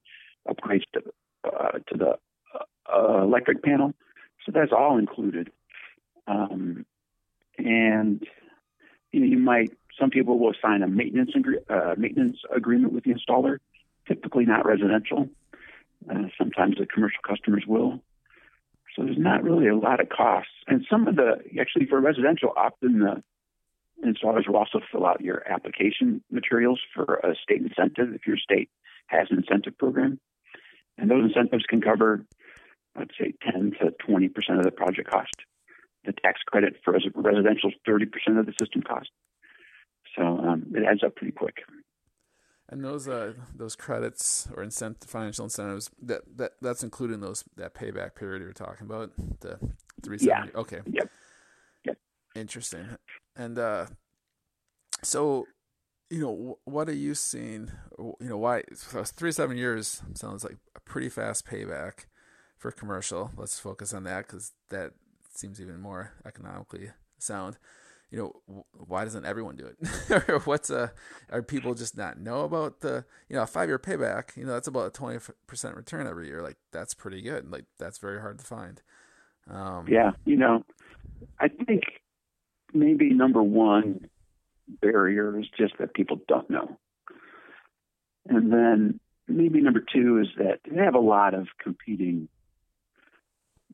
upgrades 0.49 0.85
to 0.95 1.03
uh, 1.45 1.79
to 1.89 1.97
the 1.97 2.19
uh, 2.93 3.23
electric 3.23 3.63
panel. 3.63 3.93
So 4.45 4.53
that's 4.53 4.73
all 4.73 4.99
included. 4.99 5.51
Um, 6.27 6.87
and 7.59 8.27
you 9.13 9.21
know, 9.21 9.27
you 9.27 9.39
might 9.39 9.73
some 9.99 10.11
people 10.11 10.39
will 10.39 10.55
sign 10.63 10.83
a 10.83 10.89
maintenance 10.89 11.31
agree- 11.35 11.59
uh, 11.69 11.95
maintenance 11.99 12.39
agreement 12.55 12.93
with 12.93 13.05
the 13.05 13.13
installer 13.13 13.59
typically 14.11 14.45
not 14.45 14.67
residential. 14.67 15.29
Uh, 16.11 16.25
sometimes 16.37 16.77
the 16.79 16.87
commercial 16.87 17.21
customers 17.27 17.65
will. 17.67 18.01
So 18.97 19.05
there's 19.05 19.19
not 19.19 19.45
really 19.45 19.69
a 19.69 19.77
lot 19.77 20.01
of 20.01 20.09
costs. 20.09 20.51
And 20.67 20.85
some 20.91 21.07
of 21.07 21.17
the, 21.17 21.37
actually 21.61 21.87
for 21.87 22.01
residential, 22.01 22.53
often 22.57 22.99
the 22.99 23.23
installers 24.05 24.49
will 24.49 24.57
also 24.57 24.81
fill 24.91 25.07
out 25.07 25.21
your 25.21 25.43
application 25.51 26.23
materials 26.31 26.81
for 26.95 27.21
a 27.23 27.35
state 27.43 27.63
incentive 27.63 28.15
if 28.15 28.27
your 28.27 28.37
state 28.37 28.71
has 29.07 29.29
an 29.31 29.39
incentive 29.39 29.77
program. 29.79 30.19
And 30.99 31.11
those 31.11 31.25
incentives 31.25 31.65
can 31.69 31.81
cover, 31.81 32.25
I'd 32.97 33.11
say, 33.19 33.35
10 33.51 33.73
to 33.81 33.91
20% 34.07 34.59
of 34.59 34.65
the 34.65 34.71
project 34.71 35.11
cost. 35.11 35.35
The 36.05 36.13
tax 36.13 36.41
credit 36.47 36.77
for 36.85 36.93
residential 36.93 37.71
is 37.71 37.77
30% 37.87 38.39
of 38.39 38.47
the 38.47 38.55
system 38.59 38.83
cost. 38.83 39.11
So 40.17 40.23
um, 40.23 40.73
it 40.75 40.83
adds 40.85 41.03
up 41.05 41.17
pretty 41.17 41.33
quick. 41.33 41.59
And 42.71 42.85
those 42.85 43.09
uh 43.09 43.33
those 43.53 43.75
credits 43.75 44.49
or 44.55 44.63
incentive 44.63 45.11
financial 45.11 45.45
incentives 45.45 45.91
that, 46.03 46.23
that 46.37 46.53
that's 46.63 46.85
including 46.85 47.21
those 47.21 47.45
that 47.57 47.75
payback 47.75 48.15
period 48.15 48.43
you're 48.43 48.53
talking 48.53 48.87
about 48.87 49.11
the 49.41 49.59
three 50.05 50.19
seventy. 50.19 50.53
Yeah. 50.55 50.61
Okay. 50.61 50.79
Yep. 50.87 51.11
Interesting. 52.35 52.97
And 53.37 53.59
uh, 53.59 53.87
so 55.03 55.47
you 56.11 56.21
know, 56.21 56.59
what 56.65 56.89
are 56.89 56.95
you 56.95 57.15
seeing? 57.15 57.71
You 57.99 58.17
know, 58.21 58.39
why 58.39 58.63
three 58.73 59.33
seven 59.33 59.57
years 59.57 60.03
sounds 60.15 60.43
like 60.43 60.57
a 60.77 60.81
pretty 60.81 61.09
fast 61.09 61.47
payback 61.47 62.07
for 62.59 62.73
commercial. 62.73 63.31
Let's 63.37 63.59
focus 63.59 63.95
on 63.95 64.05
that 64.05 64.27
because 64.27 64.53
that 64.71 64.93
seems 65.33 65.61
even 65.61 65.81
more 65.81 66.13
economically 66.27 66.91
sound. 67.19 67.59
You 68.11 68.19
know, 68.19 68.65
why 68.73 69.05
doesn't 69.05 69.25
everyone 69.25 69.55
do 69.55 69.67
it? 69.67 70.41
what's 70.45 70.69
a 70.69 70.93
are 71.31 71.43
people 71.43 71.75
just 71.75 71.97
not 71.97 72.19
know 72.19 72.41
about 72.41 72.81
the 72.81 73.05
you 73.29 73.37
know 73.37 73.43
a 73.43 73.47
five 73.47 73.69
year 73.69 73.79
payback? 73.79 74.37
You 74.37 74.47
know, 74.47 74.53
that's 74.53 74.67
about 74.67 74.89
a 74.89 74.91
twenty 74.91 75.21
percent 75.47 75.77
return 75.77 76.09
every 76.09 76.27
year. 76.27 76.43
Like 76.43 76.57
that's 76.73 76.93
pretty 76.93 77.23
good. 77.23 77.53
Like 77.53 77.67
that's 77.79 77.99
very 77.99 78.21
hard 78.21 78.41
to 78.41 78.45
find. 78.45 78.83
Um, 79.49 79.87
yeah, 79.89 80.11
you 80.25 80.37
know, 80.37 80.65
I 81.39 81.49
think 81.49 81.83
maybe 82.73 83.11
number 83.11 83.43
one 83.43 84.09
barrier 84.81 85.39
is 85.39 85.47
just 85.59 85.79
that 85.79 85.95
people 85.95 86.21
don't 86.29 86.49
know. 86.49 86.79
And 88.29 88.53
then 88.53 89.01
maybe 89.27 89.61
number 89.61 89.81
two 89.81 90.19
is 90.19 90.29
that 90.39 90.61
they 90.69 90.85
have 90.85 90.95
a 90.95 91.01
lot 91.01 91.35
of 91.35 91.49
competing, 91.63 92.29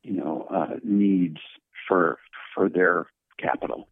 you 0.03 0.13
know, 0.13 0.47
uh, 0.49 0.75
needs 0.83 1.39
for 1.87 2.17
for 2.55 2.69
their 2.69 3.07
capital. 3.37 3.87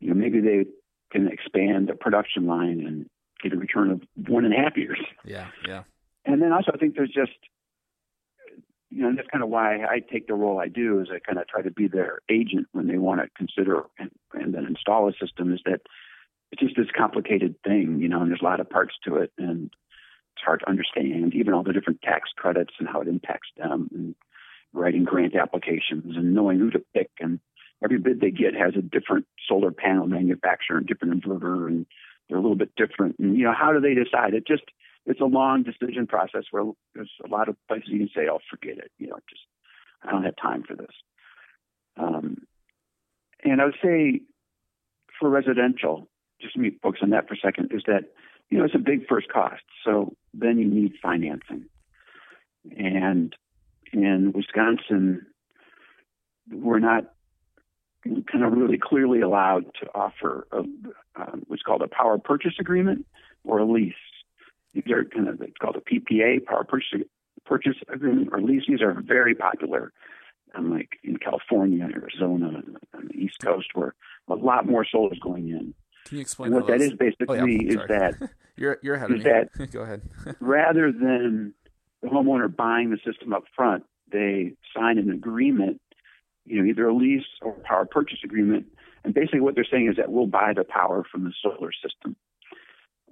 You 0.00 0.08
know, 0.08 0.14
maybe 0.14 0.40
they 0.40 0.66
can 1.10 1.28
expand 1.28 1.90
a 1.90 1.94
production 1.94 2.46
line 2.46 2.84
and 2.86 3.08
get 3.42 3.52
a 3.52 3.56
return 3.56 3.90
of 3.90 4.02
one 4.28 4.44
and 4.44 4.52
a 4.52 4.56
half 4.56 4.76
years. 4.76 4.98
Yeah, 5.24 5.48
yeah. 5.66 5.82
And 6.24 6.42
then 6.42 6.52
also, 6.52 6.72
I 6.74 6.78
think 6.78 6.96
there's 6.96 7.12
just 7.12 7.32
you 8.96 9.02
know, 9.02 9.12
that's 9.14 9.28
kind 9.28 9.44
of 9.44 9.50
why 9.50 9.84
I 9.84 10.00
take 10.00 10.26
the 10.26 10.34
role 10.34 10.58
I 10.58 10.68
do 10.68 11.00
is 11.00 11.08
I 11.12 11.18
kind 11.18 11.38
of 11.38 11.46
try 11.46 11.60
to 11.60 11.70
be 11.70 11.86
their 11.86 12.20
agent 12.30 12.66
when 12.72 12.86
they 12.86 12.96
want 12.96 13.20
to 13.20 13.28
consider 13.36 13.82
and, 13.98 14.10
and 14.32 14.54
then 14.54 14.64
install 14.64 15.06
a 15.06 15.12
system 15.12 15.52
is 15.52 15.60
that 15.66 15.82
it's 16.50 16.62
just 16.62 16.76
this 16.76 16.86
complicated 16.96 17.56
thing, 17.62 17.98
you 18.00 18.08
know, 18.08 18.22
and 18.22 18.30
there's 18.30 18.40
a 18.40 18.44
lot 18.44 18.58
of 18.58 18.70
parts 18.70 18.94
to 19.04 19.16
it 19.16 19.32
and 19.36 19.70
it's 20.34 20.44
hard 20.44 20.60
to 20.60 20.68
understand 20.68 21.34
even 21.34 21.52
all 21.52 21.62
the 21.62 21.74
different 21.74 22.00
tax 22.00 22.30
credits 22.34 22.72
and 22.78 22.88
how 22.88 23.02
it 23.02 23.08
impacts 23.08 23.50
them 23.58 23.90
and 23.92 24.14
writing 24.72 25.04
grant 25.04 25.36
applications 25.36 26.16
and 26.16 26.34
knowing 26.34 26.58
who 26.58 26.70
to 26.70 26.82
pick 26.94 27.10
and 27.20 27.38
every 27.84 27.98
bid 27.98 28.22
they 28.22 28.30
get 28.30 28.54
has 28.54 28.74
a 28.76 28.82
different 28.82 29.26
solar 29.46 29.72
panel 29.72 30.06
manufacturer 30.06 30.78
and 30.78 30.86
different 30.86 31.22
inverter 31.22 31.66
and 31.66 31.84
they're 32.28 32.38
a 32.38 32.40
little 32.40 32.56
bit 32.56 32.74
different 32.76 33.14
and 33.18 33.36
you 33.36 33.44
know 33.44 33.52
how 33.52 33.74
do 33.74 33.80
they 33.80 33.92
decide? 33.92 34.32
It 34.32 34.46
just 34.46 34.64
it's 35.06 35.20
a 35.20 35.24
long 35.24 35.62
decision 35.62 36.06
process 36.06 36.44
where 36.50 36.64
there's 36.94 37.12
a 37.24 37.28
lot 37.28 37.48
of 37.48 37.56
places 37.68 37.88
you 37.88 37.98
can 37.98 38.10
say, 38.14 38.28
"Oh, 38.28 38.40
forget 38.50 38.78
it," 38.78 38.90
you 38.98 39.06
know, 39.06 39.18
just 39.28 39.42
I 40.02 40.10
don't 40.10 40.24
have 40.24 40.36
time 40.36 40.62
for 40.62 40.74
this. 40.74 40.94
Um, 41.96 42.38
and 43.44 43.60
I 43.60 43.66
would 43.66 43.76
say 43.82 44.22
for 45.18 45.30
residential, 45.30 46.08
just 46.40 46.56
me 46.56 46.72
focus 46.82 47.00
on 47.02 47.10
that 47.10 47.28
for 47.28 47.34
a 47.34 47.38
second, 47.38 47.72
is 47.72 47.82
that 47.86 48.12
you 48.50 48.58
know 48.58 48.64
it's 48.64 48.74
a 48.74 48.78
big 48.78 49.06
first 49.08 49.28
cost. 49.28 49.62
So 49.84 50.14
then 50.34 50.58
you 50.58 50.66
need 50.66 50.94
financing, 51.00 51.66
and 52.76 53.34
in 53.92 54.32
Wisconsin, 54.32 55.26
we're 56.50 56.80
not 56.80 57.04
kind 58.04 58.44
of 58.44 58.52
really 58.52 58.78
clearly 58.78 59.20
allowed 59.20 59.64
to 59.80 59.86
offer 59.94 60.46
a, 60.52 60.58
um, 60.58 61.42
what's 61.46 61.62
called 61.62 61.82
a 61.82 61.88
power 61.88 62.18
purchase 62.18 62.54
agreement 62.60 63.06
or 63.44 63.58
a 63.58 63.64
lease. 63.64 63.94
These 64.76 64.92
are 64.92 65.04
kind 65.04 65.28
of 65.28 65.40
it's 65.40 65.56
called 65.56 65.76
a 65.76 65.80
PPA, 65.80 66.44
power 66.44 66.64
purchase 66.64 67.08
purchase 67.46 67.76
agreement 67.92 68.28
or 68.32 68.42
lease. 68.42 68.64
These 68.68 68.82
are 68.82 69.00
very 69.00 69.34
popular. 69.34 69.92
Um, 70.54 70.70
like 70.70 70.98
in 71.02 71.16
California, 71.16 71.84
Arizona, 71.84 72.62
on 72.94 73.08
the 73.08 73.14
East 73.14 73.40
Coast, 73.42 73.68
where 73.74 73.94
a 74.28 74.34
lot 74.34 74.66
more 74.66 74.86
solar 74.90 75.12
is 75.12 75.18
going 75.18 75.48
in. 75.48 75.74
Can 76.06 76.18
you 76.18 76.20
explain 76.20 76.52
what 76.52 76.66
that 76.66 76.80
is 76.80 76.92
basically? 76.92 77.38
Oh, 77.38 77.44
yeah. 77.46 77.68
is 77.68 77.88
that 77.88 78.30
you're 78.56 78.78
you're 78.82 78.94
ahead 78.94 79.10
is 79.10 79.20
of 79.20 79.24
me. 79.24 79.30
That 79.30 79.70
Go 79.72 79.80
ahead. 79.80 80.02
rather 80.40 80.92
than 80.92 81.54
the 82.02 82.08
homeowner 82.08 82.54
buying 82.54 82.90
the 82.90 82.98
system 83.04 83.32
up 83.32 83.44
front, 83.54 83.84
they 84.12 84.52
sign 84.76 84.98
an 84.98 85.10
agreement, 85.10 85.80
you 86.44 86.60
know, 86.60 86.68
either 86.68 86.86
a 86.86 86.94
lease 86.94 87.24
or 87.42 87.54
power 87.64 87.86
purchase 87.86 88.18
agreement. 88.24 88.66
And 89.04 89.14
basically, 89.14 89.40
what 89.40 89.54
they're 89.54 89.66
saying 89.70 89.88
is 89.88 89.96
that 89.96 90.10
we'll 90.10 90.26
buy 90.26 90.52
the 90.54 90.64
power 90.64 91.04
from 91.10 91.24
the 91.24 91.32
solar 91.42 91.70
system. 91.72 92.16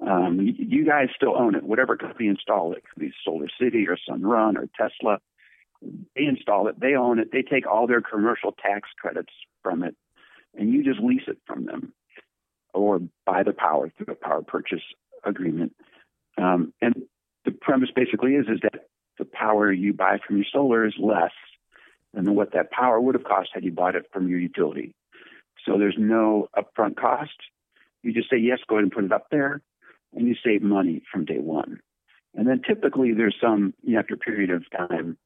Um, 0.01 0.41
you 0.41 0.85
guys 0.85 1.09
still 1.15 1.37
own 1.37 1.55
it. 1.55 1.63
Whatever 1.63 1.97
company 1.97 2.29
installed 2.29 2.75
it, 2.77 2.85
could 2.89 3.01
be 3.01 3.13
Solar 3.25 3.49
City 3.61 3.87
or 3.89 3.97
Sunrun 4.09 4.57
or 4.57 4.69
Tesla. 4.77 5.19
They 6.17 6.25
install 6.25 6.69
it. 6.69 6.81
They 6.81 6.95
own 6.95 7.19
it. 7.19 7.31
They 7.33 7.43
take 7.43 7.67
all 7.67 7.87
their 7.87 8.01
commercial 8.01 8.53
tax 8.53 8.89
credits 8.99 9.33
from 9.63 9.83
it, 9.83 9.95
and 10.55 10.73
you 10.73 10.83
just 10.83 11.01
lease 11.01 11.29
it 11.29 11.39
from 11.47 11.67
them, 11.67 11.93
or 12.73 13.01
buy 13.25 13.43
the 13.43 13.53
power 13.53 13.91
through 13.97 14.13
a 14.13 14.17
power 14.17 14.43
purchase 14.43 14.83
agreement. 15.25 15.75
Um, 16.37 16.73
and 16.81 17.03
the 17.45 17.53
premise 17.53 17.91
basically 17.95 18.35
is 18.35 18.47
is 18.49 18.61
that 18.63 18.87
the 19.19 19.25
power 19.25 19.73
you 19.73 19.93
buy 19.93 20.19
from 20.27 20.37
your 20.37 20.47
solar 20.53 20.87
is 20.87 20.95
less 20.99 21.33
than 22.13 22.35
what 22.35 22.53
that 22.53 22.71
power 22.71 23.01
would 23.01 23.15
have 23.15 23.25
cost 23.25 23.51
had 23.53 23.65
you 23.65 23.73
bought 23.73 23.95
it 23.95 24.07
from 24.13 24.29
your 24.29 24.39
utility. 24.39 24.95
So 25.65 25.79
there's 25.79 25.97
no 25.97 26.49
upfront 26.57 26.97
cost. 26.97 27.37
You 28.03 28.13
just 28.13 28.29
say 28.29 28.37
yes, 28.39 28.59
go 28.69 28.77
ahead 28.77 28.85
and 28.85 28.93
put 28.93 29.05
it 29.05 29.13
up 29.13 29.29
there 29.31 29.63
and 30.15 30.27
you 30.27 30.35
save 30.45 30.63
money 30.63 31.03
from 31.11 31.25
day 31.25 31.39
one. 31.39 31.81
And 32.35 32.49
then 32.49 32.61
typically 32.67 33.13
there's 33.13 33.37
some, 33.41 33.75
you 33.83 33.95
know, 33.95 34.01
after 34.01 34.15
a 34.15 34.19
period 34.19 34.51
of 34.51 34.65
time, 34.71 35.17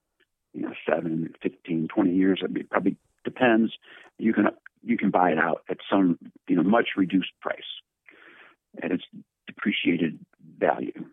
you 0.52 0.62
know, 0.62 0.72
seven, 0.88 1.32
15, 1.42 1.88
20 1.94 2.14
years, 2.14 2.42
it 2.42 2.70
probably 2.70 2.96
depends. 3.24 3.72
You 4.18 4.32
can, 4.32 4.48
you 4.82 4.96
can 4.96 5.10
buy 5.10 5.30
it 5.30 5.38
out 5.38 5.62
at 5.70 5.78
some, 5.90 6.18
you 6.48 6.56
know, 6.56 6.62
much 6.62 6.90
reduced 6.96 7.32
price 7.40 7.60
at 8.82 8.92
its 8.92 9.04
depreciated 9.46 10.18
value. 10.58 11.04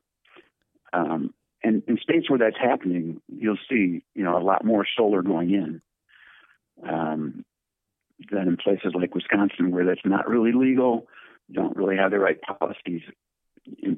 Um, 0.93 1.33
and 1.63 1.81
in 1.87 1.97
states 1.97 2.29
where 2.29 2.39
that's 2.39 2.57
happening, 2.61 3.21
you'll 3.27 3.57
see, 3.69 4.03
you 4.13 4.23
know, 4.23 4.37
a 4.37 4.43
lot 4.43 4.63
more 4.63 4.85
solar 4.95 5.21
going 5.21 5.51
in 5.51 5.81
um, 6.87 7.43
than 8.31 8.47
in 8.47 8.57
places 8.57 8.93
like 8.93 9.15
Wisconsin, 9.15 9.71
where 9.71 9.85
that's 9.85 10.05
not 10.05 10.29
really 10.29 10.51
legal, 10.51 11.07
don't 11.51 11.75
really 11.75 11.97
have 11.97 12.11
the 12.11 12.19
right 12.19 12.39
policies 12.41 13.01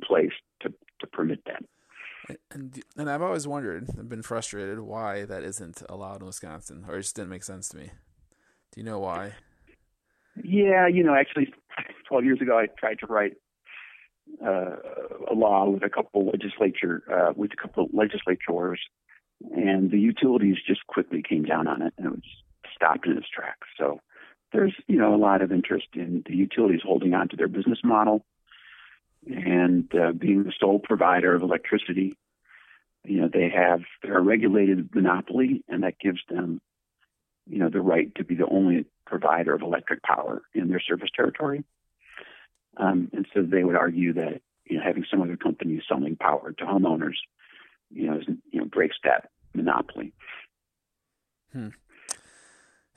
place 0.08 0.32
to, 0.62 0.70
to 1.00 1.08
permit 1.08 1.40
that. 1.46 1.64
And 2.52 2.82
and 2.98 3.10
I've 3.10 3.22
always 3.22 3.48
wondered, 3.48 3.88
I've 3.98 4.10
been 4.10 4.24
frustrated 4.24 4.80
why 4.80 5.24
that 5.26 5.44
isn't 5.44 5.82
allowed 5.88 6.22
in 6.22 6.28
Wisconsin, 6.28 6.86
or 6.88 6.98
it 6.98 7.04
just 7.04 7.16
didn't 7.16 7.30
make 7.30 7.44
sense 7.44 7.70
to 7.70 7.78
me. 7.78 7.92
Do 8.72 8.82
you 8.82 8.84
know 8.84 9.00
why? 9.00 9.34
Yeah, 10.44 10.88
you 10.88 11.04
know, 11.04 11.16
actually, 11.16 11.54
12 12.08 12.26
years 12.26 12.42
ago, 12.42 12.60
I 12.60 12.68
tried 12.78 13.00
to 13.00 13.08
write 13.08 13.34
uh, 14.46 14.76
a 15.30 15.34
law 15.34 15.70
with 15.70 15.84
a 15.84 15.90
couple 15.90 16.26
legislature 16.26 17.02
uh, 17.12 17.34
with 17.36 17.52
a 17.54 17.56
couple 17.56 17.86
of 17.86 17.90
legislators, 17.94 18.80
and 19.52 19.90
the 19.90 20.00
utilities 20.00 20.58
just 20.66 20.86
quickly 20.88 21.24
came 21.28 21.44
down 21.44 21.68
on 21.68 21.82
it, 21.82 21.94
and 21.98 22.08
it 22.08 22.12
was 22.12 22.24
stopped 22.76 23.08
in 23.08 23.18
its 23.18 23.30
tracks. 23.30 23.68
So 23.78 24.00
there's 24.52 24.76
you 24.88 24.98
know 24.98 25.16
a 25.16 25.18
lot 25.18 25.42
of 25.42 25.52
interest 25.52 25.88
in 25.94 26.24
the 26.28 26.36
utilities 26.36 26.82
holding 26.84 27.14
on 27.14 27.30
to 27.30 27.36
their 27.36 27.48
business 27.48 27.80
model 27.84 28.26
and 29.30 29.94
uh, 29.96 30.12
being 30.12 30.44
the 30.44 30.54
sole 30.60 30.80
provider 30.80 31.34
of 31.34 31.42
electricity. 31.42 32.18
You 33.04 33.22
know, 33.22 33.30
they 33.32 33.50
have 33.50 33.82
they're 34.04 34.18
a 34.18 34.22
regulated 34.22 34.94
monopoly, 34.94 35.64
and 35.68 35.84
that 35.84 36.00
gives 36.00 36.20
them, 36.30 36.60
you 37.46 37.60
know, 37.60 37.70
the 37.70 37.82
right 37.82 38.14
to 38.16 38.24
be 38.24 38.36
the 38.36 38.48
only 38.48 38.86
provider 39.06 39.54
of 39.54 39.62
electric 39.62 40.04
power 40.04 40.42
in 40.54 40.70
their 40.70 40.82
service 40.82 41.10
territory. 41.16 41.64
Um, 42.76 43.10
and 43.14 43.26
so 43.34 43.42
they 43.42 43.64
would 43.64 43.76
argue 43.76 44.14
that 44.14 44.42
you 44.66 44.78
know 44.78 44.84
having 44.84 45.06
some 45.10 45.22
other 45.22 45.38
company 45.38 45.82
selling 45.88 46.16
power 46.16 46.52
to 46.52 46.66
homeowners, 46.66 47.16
you 47.92 48.08
know, 48.08 48.18
is, 48.18 48.28
you 48.52 48.60
know 48.60 48.66
breaks 48.66 48.98
that 49.04 49.30
monopoly. 49.54 50.14
Hmm. 51.54 51.70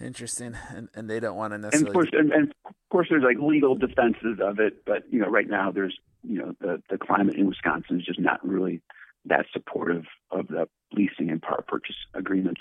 Interesting, 0.01 0.57
and 0.75 0.89
and 0.95 1.09
they 1.09 1.21
don't 1.21 1.37
want 1.37 1.53
to 1.53 1.59
necessarily. 1.59 1.87
And 1.87 1.89
of 1.89 1.95
course, 1.95 2.09
and, 2.13 2.33
and 2.33 2.55
of 2.65 2.75
course, 2.91 3.07
there's 3.11 3.23
like 3.23 3.37
legal 3.39 3.75
defenses 3.75 4.39
of 4.43 4.59
it, 4.59 4.85
but 4.87 5.05
you 5.11 5.21
know, 5.21 5.29
right 5.29 5.49
now 5.49 5.71
there's 5.71 5.97
you 6.23 6.39
know 6.39 6.55
the 6.61 6.83
the 6.91 6.99
climate 6.99 7.37
in 7.37 7.47
Wisconsin 7.47 8.01
is 8.01 8.07
just 8.07 8.21
not 8.21 8.47
really 8.47 8.83
that 9.27 9.47
supportive 9.53 10.05
of 10.31 10.49
the 10.49 10.69
leasing 10.93 11.31
and 11.31 11.43
power 11.43 11.65
purchase 11.67 11.97
agreements. 12.15 12.61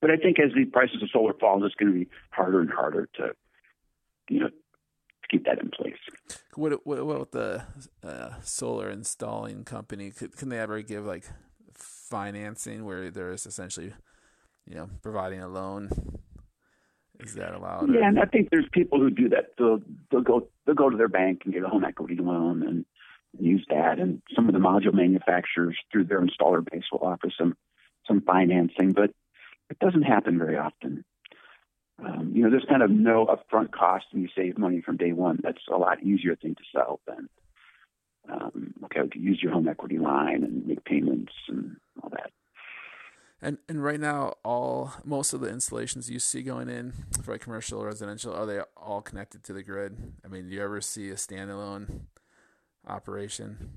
But 0.00 0.10
I 0.10 0.16
think 0.16 0.38
as 0.38 0.52
the 0.54 0.64
prices 0.64 1.02
of 1.02 1.10
solar 1.12 1.34
fall, 1.34 1.64
it's 1.64 1.74
going 1.74 1.92
to 1.92 1.98
be 1.98 2.08
harder 2.30 2.60
and 2.60 2.70
harder 2.70 3.08
to 3.16 3.32
you 4.28 4.40
know 4.40 4.48
to 4.48 5.28
keep 5.30 5.44
that 5.44 5.60
in 5.60 5.70
place. 5.70 5.98
What 6.54 6.86
what, 6.86 7.04
what 7.04 7.32
the 7.32 7.64
uh, 8.02 8.34
solar 8.42 8.90
installing 8.90 9.64
company? 9.64 10.10
Could, 10.10 10.36
can 10.36 10.48
they 10.48 10.58
ever 10.58 10.82
give 10.82 11.04
like 11.04 11.24
financing 11.74 12.84
where 12.84 13.10
there 13.10 13.30
is 13.30 13.46
essentially 13.46 13.92
you 14.66 14.74
know 14.74 14.88
providing 15.02 15.40
a 15.40 15.48
loan 15.48 15.90
is 17.20 17.34
that 17.34 17.54
allowed? 17.54 17.92
Yeah, 17.92 18.08
and 18.08 18.20
I 18.20 18.26
think 18.26 18.50
there's 18.50 18.68
people 18.72 19.00
who 19.00 19.10
do 19.10 19.28
that. 19.30 19.52
They'll 19.58 19.80
they'll 20.10 20.20
go 20.20 20.48
they'll 20.64 20.74
go 20.74 20.88
to 20.88 20.96
their 20.96 21.08
bank 21.08 21.42
and 21.44 21.52
get 21.52 21.64
a 21.64 21.68
home 21.68 21.84
equity 21.84 22.16
loan 22.16 22.62
and 22.62 22.84
use 23.38 23.64
that. 23.70 23.98
And 23.98 24.22
some 24.34 24.48
of 24.48 24.54
the 24.54 24.60
module 24.60 24.94
manufacturers 24.94 25.76
through 25.90 26.04
their 26.04 26.20
installer 26.20 26.64
base 26.68 26.84
will 26.92 27.00
offer 27.06 27.30
some 27.36 27.56
some 28.06 28.22
financing, 28.22 28.92
but 28.92 29.10
it 29.68 29.78
doesn't 29.80 30.02
happen 30.02 30.38
very 30.38 30.56
often. 30.56 31.04
Um, 31.98 32.32
you 32.32 32.42
know, 32.42 32.50
there's 32.50 32.64
kind 32.68 32.82
of 32.82 32.90
no 32.90 33.26
upfront 33.26 33.70
cost 33.72 34.06
and 34.12 34.22
you 34.22 34.28
save 34.34 34.56
money 34.56 34.80
from 34.80 34.96
day 34.96 35.12
one. 35.12 35.40
That's 35.42 35.60
a 35.70 35.76
lot 35.76 36.02
easier 36.02 36.36
thing 36.36 36.54
to 36.54 36.62
sell 36.72 37.00
than 37.06 37.28
um, 38.30 38.74
okay, 38.84 39.00
use 39.14 39.40
your 39.42 39.52
home 39.52 39.68
equity 39.68 39.98
line 39.98 40.42
and 40.44 40.66
make 40.66 40.84
payments 40.84 41.32
and 41.48 41.76
all 42.02 42.10
that. 42.10 42.30
And 43.40 43.58
and 43.68 43.82
right 43.82 44.00
now, 44.00 44.34
all 44.44 44.94
most 45.04 45.32
of 45.32 45.40
the 45.40 45.48
installations 45.48 46.10
you 46.10 46.18
see 46.18 46.42
going 46.42 46.68
in 46.68 46.92
for 47.22 47.36
commercial 47.38 47.80
or 47.80 47.86
residential 47.86 48.34
are 48.34 48.46
they 48.46 48.60
all 48.76 49.00
connected 49.00 49.44
to 49.44 49.52
the 49.52 49.62
grid? 49.62 49.96
I 50.24 50.28
mean, 50.28 50.48
do 50.48 50.54
you 50.54 50.62
ever 50.62 50.80
see 50.80 51.10
a 51.10 51.14
standalone 51.14 52.00
operation? 52.88 53.70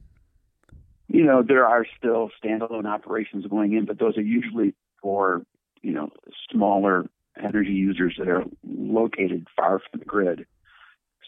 You 1.07 1.25
know, 1.25 1.43
there 1.43 1.65
are 1.65 1.85
still 1.97 2.29
standalone 2.43 2.85
operations 2.85 3.45
going 3.45 3.73
in, 3.73 3.85
but 3.85 3.99
those 3.99 4.17
are 4.17 4.21
usually 4.21 4.73
for 5.01 5.43
you 5.81 5.91
know 5.91 6.09
smaller 6.51 7.09
energy 7.41 7.73
users 7.73 8.15
that 8.17 8.27
are 8.27 8.43
located 8.63 9.47
far 9.55 9.79
from 9.79 9.99
the 9.99 10.05
grid, 10.05 10.45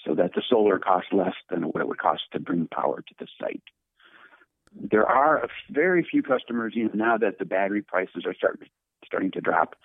so 0.06 0.16
that 0.16 0.34
the 0.36 0.44
solar 0.50 0.80
costs 0.80 1.12
less 1.12 1.36
than 1.50 1.64
what 1.64 1.82
it 1.82 1.88
would 1.88 2.00
cost 2.00 2.24
to 2.32 2.40
bring 2.40 2.68
power 2.68 3.02
to 3.02 3.14
the 3.20 3.28
site 3.40 3.64
there 4.76 5.06
are 5.06 5.48
very 5.70 6.06
few 6.10 6.24
customers, 6.24 6.74
you 6.76 6.86
know, 6.86 6.92
now 6.94 7.18
that 7.18 7.40
the 7.40 7.46
battery 7.46 7.82
prices 7.82 8.24
are 8.26 8.34
start, 8.34 8.60
starting 9.06 9.32
to 9.32 9.42
drop, 9.42 9.76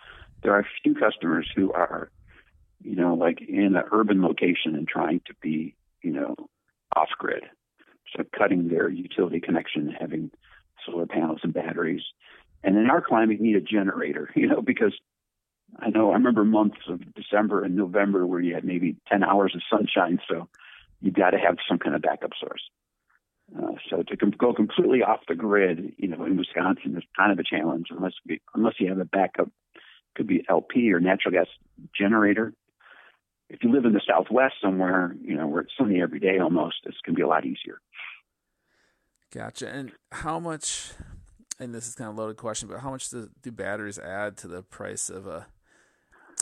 there 0.42 0.52
are 0.52 0.60
a 0.60 0.68
few 0.82 0.94
customers 0.94 1.48
who 1.54 1.72
are, 1.72 2.10
you 2.82 2.96
know, 2.96 3.14
like 3.14 3.40
in 3.40 3.76
an 3.76 3.84
urban 3.92 4.22
location 4.22 4.74
and 4.74 4.88
trying 4.88 5.20
to 5.26 5.34
be, 5.40 5.74
you 6.02 6.12
know, 6.12 6.34
off 6.96 7.08
grid. 7.18 7.44
So 8.16 8.24
cutting 8.36 8.68
their 8.68 8.88
utility 8.88 9.40
connection, 9.40 9.94
having 9.98 10.30
solar 10.84 11.06
panels 11.06 11.40
and 11.42 11.52
batteries. 11.52 12.02
And 12.64 12.76
in 12.76 12.90
our 12.90 13.00
climate, 13.00 13.38
you 13.38 13.44
need 13.44 13.56
a 13.56 13.60
generator, 13.60 14.30
you 14.36 14.46
know, 14.46 14.62
because 14.62 14.94
I 15.78 15.90
know 15.90 16.10
I 16.10 16.14
remember 16.14 16.44
months 16.44 16.78
of 16.88 17.14
December 17.14 17.62
and 17.62 17.76
November 17.76 18.26
where 18.26 18.40
you 18.40 18.54
had 18.54 18.64
maybe 18.64 18.96
10 19.08 19.22
hours 19.22 19.54
of 19.54 19.62
sunshine. 19.70 20.18
So 20.28 20.48
you've 21.00 21.14
got 21.14 21.30
to 21.30 21.38
have 21.38 21.56
some 21.68 21.78
kind 21.78 21.94
of 21.94 22.02
backup 22.02 22.30
source. 22.40 22.62
Uh, 23.56 23.72
so 23.88 24.02
to 24.02 24.16
com- 24.16 24.30
go 24.30 24.52
completely 24.52 25.02
off 25.02 25.20
the 25.26 25.34
grid, 25.34 25.94
you 25.96 26.08
know, 26.08 26.24
in 26.24 26.36
Wisconsin 26.36 26.96
is 26.96 27.04
kind 27.16 27.32
of 27.32 27.38
a 27.38 27.44
challenge 27.44 27.86
unless 27.90 28.12
we, 28.26 28.40
unless 28.54 28.74
you 28.78 28.88
have 28.88 28.98
a 28.98 29.04
backup, 29.04 29.48
could 30.14 30.26
be 30.26 30.44
LP 30.48 30.92
or 30.92 31.00
natural 31.00 31.32
gas 31.32 31.46
generator. 31.96 32.52
If 33.50 33.62
you 33.62 33.72
live 33.72 33.84
in 33.84 33.92
the 33.92 34.02
Southwest 34.06 34.54
somewhere, 34.62 35.16
you 35.22 35.36
know, 35.36 35.46
where 35.46 35.62
it's 35.62 35.72
sunny 35.78 36.02
every 36.02 36.20
day 36.20 36.38
almost, 36.38 36.76
this 36.84 36.94
can 37.04 37.14
be 37.14 37.22
a 37.22 37.26
lot 37.26 37.46
easier. 37.46 37.80
Gotcha. 39.32 39.68
And 39.68 39.92
how 40.12 40.38
much? 40.38 40.92
And 41.58 41.74
this 41.74 41.88
is 41.88 41.94
kind 41.94 42.10
of 42.10 42.16
a 42.16 42.20
loaded 42.20 42.36
question, 42.36 42.68
but 42.68 42.80
how 42.80 42.90
much 42.90 43.10
do, 43.10 43.30
do 43.42 43.50
batteries 43.50 43.98
add 43.98 44.36
to 44.38 44.48
the 44.48 44.62
price 44.62 45.10
of 45.10 45.26
a 45.26 45.46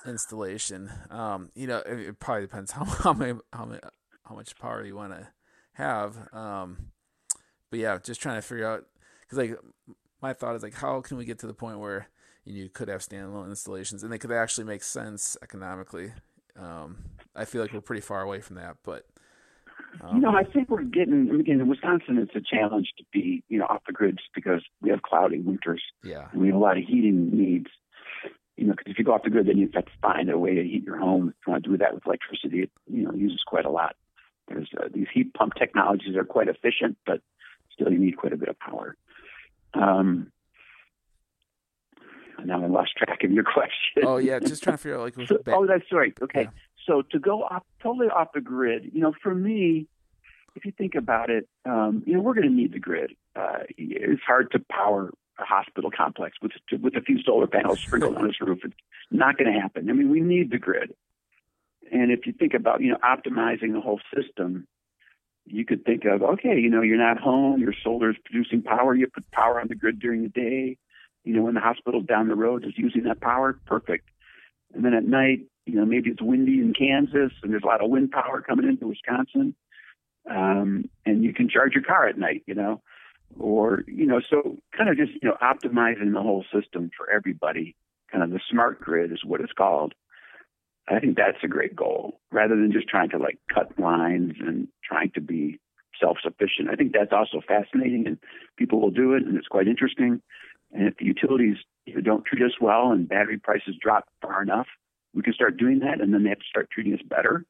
installation? 0.06 0.90
Um, 1.10 1.50
you 1.54 1.66
know, 1.66 1.78
it, 1.78 2.00
it, 2.00 2.20
probably 2.20 2.42
depends 2.42 2.70
how 2.72 2.84
how 2.84 3.12
many 3.12 3.38
how 3.52 3.64
many 3.64 3.80
how 4.24 4.34
much 4.34 4.58
power 4.58 4.84
you 4.84 4.96
want 4.96 5.12
to 5.12 5.28
have. 5.72 6.16
Um, 6.32 6.92
but 7.70 7.80
yeah, 7.80 7.98
just 8.02 8.20
trying 8.20 8.36
to 8.36 8.42
figure 8.42 8.66
out 8.66 8.84
because 9.22 9.38
like 9.38 9.58
my 10.22 10.32
thought 10.32 10.56
is 10.56 10.62
like 10.62 10.74
how 10.74 11.00
can 11.00 11.16
we 11.16 11.24
get 11.24 11.38
to 11.40 11.46
the 11.46 11.54
point 11.54 11.78
where 11.78 12.08
you, 12.44 12.54
know, 12.54 12.60
you 12.60 12.68
could 12.68 12.88
have 12.88 13.00
standalone 13.00 13.48
installations 13.48 14.02
and 14.02 14.12
they 14.12 14.18
could 14.18 14.32
actually 14.32 14.64
make 14.64 14.82
sense 14.82 15.36
economically. 15.42 16.12
Um, 16.58 16.98
I 17.34 17.44
feel 17.44 17.62
like 17.62 17.72
we're 17.72 17.80
pretty 17.80 18.02
far 18.02 18.22
away 18.22 18.40
from 18.40 18.56
that, 18.56 18.76
but 18.82 19.06
um, 20.00 20.16
you 20.16 20.22
know, 20.22 20.30
I 20.30 20.44
think 20.44 20.68
we're 20.68 20.82
getting 20.82 21.30
again 21.40 21.60
in 21.60 21.68
Wisconsin. 21.68 22.18
It's 22.18 22.34
a 22.34 22.40
challenge 22.40 22.92
to 22.98 23.04
be 23.12 23.42
you 23.48 23.58
know 23.58 23.66
off 23.66 23.82
the 23.86 23.92
grid 23.92 24.16
just 24.16 24.30
because 24.34 24.62
we 24.80 24.90
have 24.90 25.02
cloudy 25.02 25.40
winters. 25.40 25.82
Yeah, 26.02 26.28
and 26.32 26.40
we 26.40 26.48
have 26.48 26.56
a 26.56 26.60
lot 26.60 26.78
of 26.78 26.84
heating 26.84 27.30
needs. 27.36 27.66
You 28.56 28.66
know, 28.66 28.72
because 28.72 28.90
if 28.90 28.98
you 28.98 29.04
go 29.04 29.12
off 29.12 29.22
the 29.22 29.30
grid, 29.30 29.46
then 29.46 29.58
you 29.58 29.68
have 29.74 29.84
to 29.84 29.92
find 30.00 30.30
a 30.30 30.38
way 30.38 30.54
to 30.54 30.62
heat 30.62 30.84
your 30.84 30.98
home. 30.98 31.28
If 31.28 31.46
you 31.46 31.50
want 31.52 31.64
to 31.64 31.70
do 31.70 31.76
that 31.76 31.94
with 31.94 32.06
electricity, 32.06 32.62
it 32.62 32.70
you 32.90 33.04
know 33.04 33.12
uses 33.12 33.42
quite 33.46 33.64
a 33.64 33.70
lot. 33.70 33.96
There's 34.48 34.68
uh, 34.78 34.88
these 34.92 35.08
heat 35.12 35.34
pump 35.34 35.54
technologies 35.54 36.16
are 36.16 36.24
quite 36.24 36.48
efficient, 36.48 36.96
but 37.06 37.20
still 37.72 37.92
you 37.92 37.98
need 37.98 38.16
quite 38.16 38.32
a 38.32 38.36
bit 38.36 38.48
of 38.48 38.58
power. 38.58 38.96
Um, 39.74 40.32
now 42.44 42.62
I 42.62 42.66
lost 42.66 42.96
track 42.96 43.24
of 43.24 43.32
your 43.32 43.44
question. 43.54 44.04
Oh 44.04 44.16
yeah, 44.18 44.38
just 44.38 44.62
trying 44.62 44.76
to 44.76 44.82
figure 44.82 44.98
out 44.98 45.16
like. 45.16 45.28
so, 45.28 45.38
oh, 45.48 45.66
that's 45.66 45.90
right. 45.92 46.16
Okay, 46.22 46.42
yeah. 46.42 46.50
so 46.86 47.02
to 47.10 47.18
go 47.18 47.42
off 47.42 47.62
totally 47.82 48.08
off 48.08 48.28
the 48.34 48.40
grid, 48.40 48.90
you 48.92 49.00
know, 49.00 49.12
for 49.22 49.34
me, 49.34 49.86
if 50.54 50.64
you 50.64 50.72
think 50.72 50.94
about 50.94 51.30
it, 51.30 51.48
um, 51.64 52.02
you 52.06 52.14
know, 52.14 52.20
we're 52.20 52.34
going 52.34 52.48
to 52.48 52.54
need 52.54 52.72
the 52.72 52.78
grid. 52.78 53.12
Uh, 53.34 53.60
it's 53.76 54.22
hard 54.22 54.50
to 54.52 54.58
power 54.70 55.12
a 55.38 55.44
hospital 55.44 55.90
complex 55.90 56.36
with 56.42 56.52
with 56.80 56.96
a 56.96 57.00
few 57.00 57.22
solar 57.22 57.46
panels 57.46 57.80
sprinkled 57.80 58.16
on 58.16 58.26
its 58.26 58.40
roof. 58.40 58.60
It's 58.64 58.74
not 59.10 59.36
going 59.36 59.52
to 59.52 59.58
happen. 59.58 59.90
I 59.90 59.92
mean, 59.92 60.10
we 60.10 60.20
need 60.20 60.50
the 60.50 60.58
grid. 60.58 60.94
And 61.92 62.10
if 62.10 62.26
you 62.26 62.32
think 62.32 62.54
about, 62.54 62.80
you 62.80 62.90
know, 62.90 62.98
optimizing 63.04 63.72
the 63.72 63.80
whole 63.80 64.00
system, 64.14 64.66
you 65.44 65.64
could 65.64 65.84
think 65.84 66.04
of, 66.04 66.22
okay, 66.22 66.58
you 66.58 66.68
know, 66.68 66.82
you're 66.82 66.98
not 66.98 67.18
home, 67.18 67.60
your 67.60 67.74
solar 67.84 68.10
is 68.10 68.16
producing 68.24 68.62
power, 68.62 68.94
you 68.94 69.06
put 69.06 69.30
power 69.30 69.60
on 69.60 69.68
the 69.68 69.74
grid 69.74 70.00
during 70.00 70.22
the 70.22 70.28
day. 70.28 70.76
You 71.26 71.34
know, 71.34 71.42
when 71.42 71.54
the 71.54 71.60
hospital 71.60 72.00
down 72.00 72.28
the 72.28 72.36
road 72.36 72.64
is 72.64 72.72
using 72.76 73.02
that 73.04 73.20
power, 73.20 73.58
perfect. 73.66 74.08
And 74.72 74.84
then 74.84 74.94
at 74.94 75.04
night, 75.04 75.40
you 75.66 75.74
know, 75.74 75.84
maybe 75.84 76.10
it's 76.10 76.22
windy 76.22 76.60
in 76.60 76.72
Kansas 76.72 77.32
and 77.42 77.52
there's 77.52 77.64
a 77.64 77.66
lot 77.66 77.84
of 77.84 77.90
wind 77.90 78.12
power 78.12 78.40
coming 78.40 78.68
into 78.68 78.86
Wisconsin. 78.86 79.54
Um, 80.30 80.88
and 81.04 81.24
you 81.24 81.34
can 81.34 81.48
charge 81.48 81.74
your 81.74 81.82
car 81.82 82.08
at 82.08 82.18
night, 82.18 82.42
you 82.46 82.54
know, 82.54 82.80
or, 83.38 83.82
you 83.86 84.06
know, 84.06 84.20
so 84.30 84.56
kind 84.76 84.88
of 84.88 84.96
just, 84.96 85.12
you 85.20 85.28
know, 85.28 85.36
optimizing 85.42 86.12
the 86.12 86.22
whole 86.22 86.44
system 86.54 86.90
for 86.96 87.10
everybody. 87.10 87.74
Kind 88.10 88.22
of 88.22 88.30
the 88.30 88.40
smart 88.50 88.80
grid 88.80 89.12
is 89.12 89.24
what 89.24 89.40
it's 89.40 89.52
called. 89.52 89.94
I 90.88 91.00
think 91.00 91.16
that's 91.16 91.42
a 91.42 91.48
great 91.48 91.74
goal 91.74 92.20
rather 92.30 92.54
than 92.54 92.70
just 92.70 92.88
trying 92.88 93.10
to 93.10 93.18
like 93.18 93.38
cut 93.52 93.76
lines 93.78 94.34
and 94.40 94.68
trying 94.84 95.10
to 95.16 95.20
be 95.20 95.58
self 96.00 96.18
sufficient. 96.22 96.70
I 96.70 96.76
think 96.76 96.92
that's 96.92 97.12
also 97.12 97.40
fascinating 97.46 98.06
and 98.06 98.18
people 98.56 98.80
will 98.80 98.90
do 98.90 99.14
it 99.14 99.24
and 99.24 99.36
it's 99.36 99.48
quite 99.48 99.66
interesting. 99.66 100.22
And 100.72 100.88
if 100.88 100.96
the 100.98 101.04
utilities 101.04 101.56
don't 102.02 102.24
treat 102.24 102.42
us 102.42 102.60
well 102.60 102.90
and 102.90 103.08
battery 103.08 103.38
prices 103.38 103.76
drop 103.80 104.04
far 104.20 104.42
enough, 104.42 104.66
we 105.14 105.22
can 105.22 105.32
start 105.32 105.56
doing 105.56 105.80
that 105.80 106.00
and 106.00 106.12
then 106.12 106.22
they 106.22 106.30
have 106.30 106.38
to 106.38 106.44
start 106.48 106.68
treating 106.70 106.94
us 106.94 107.00
better. 107.08 107.44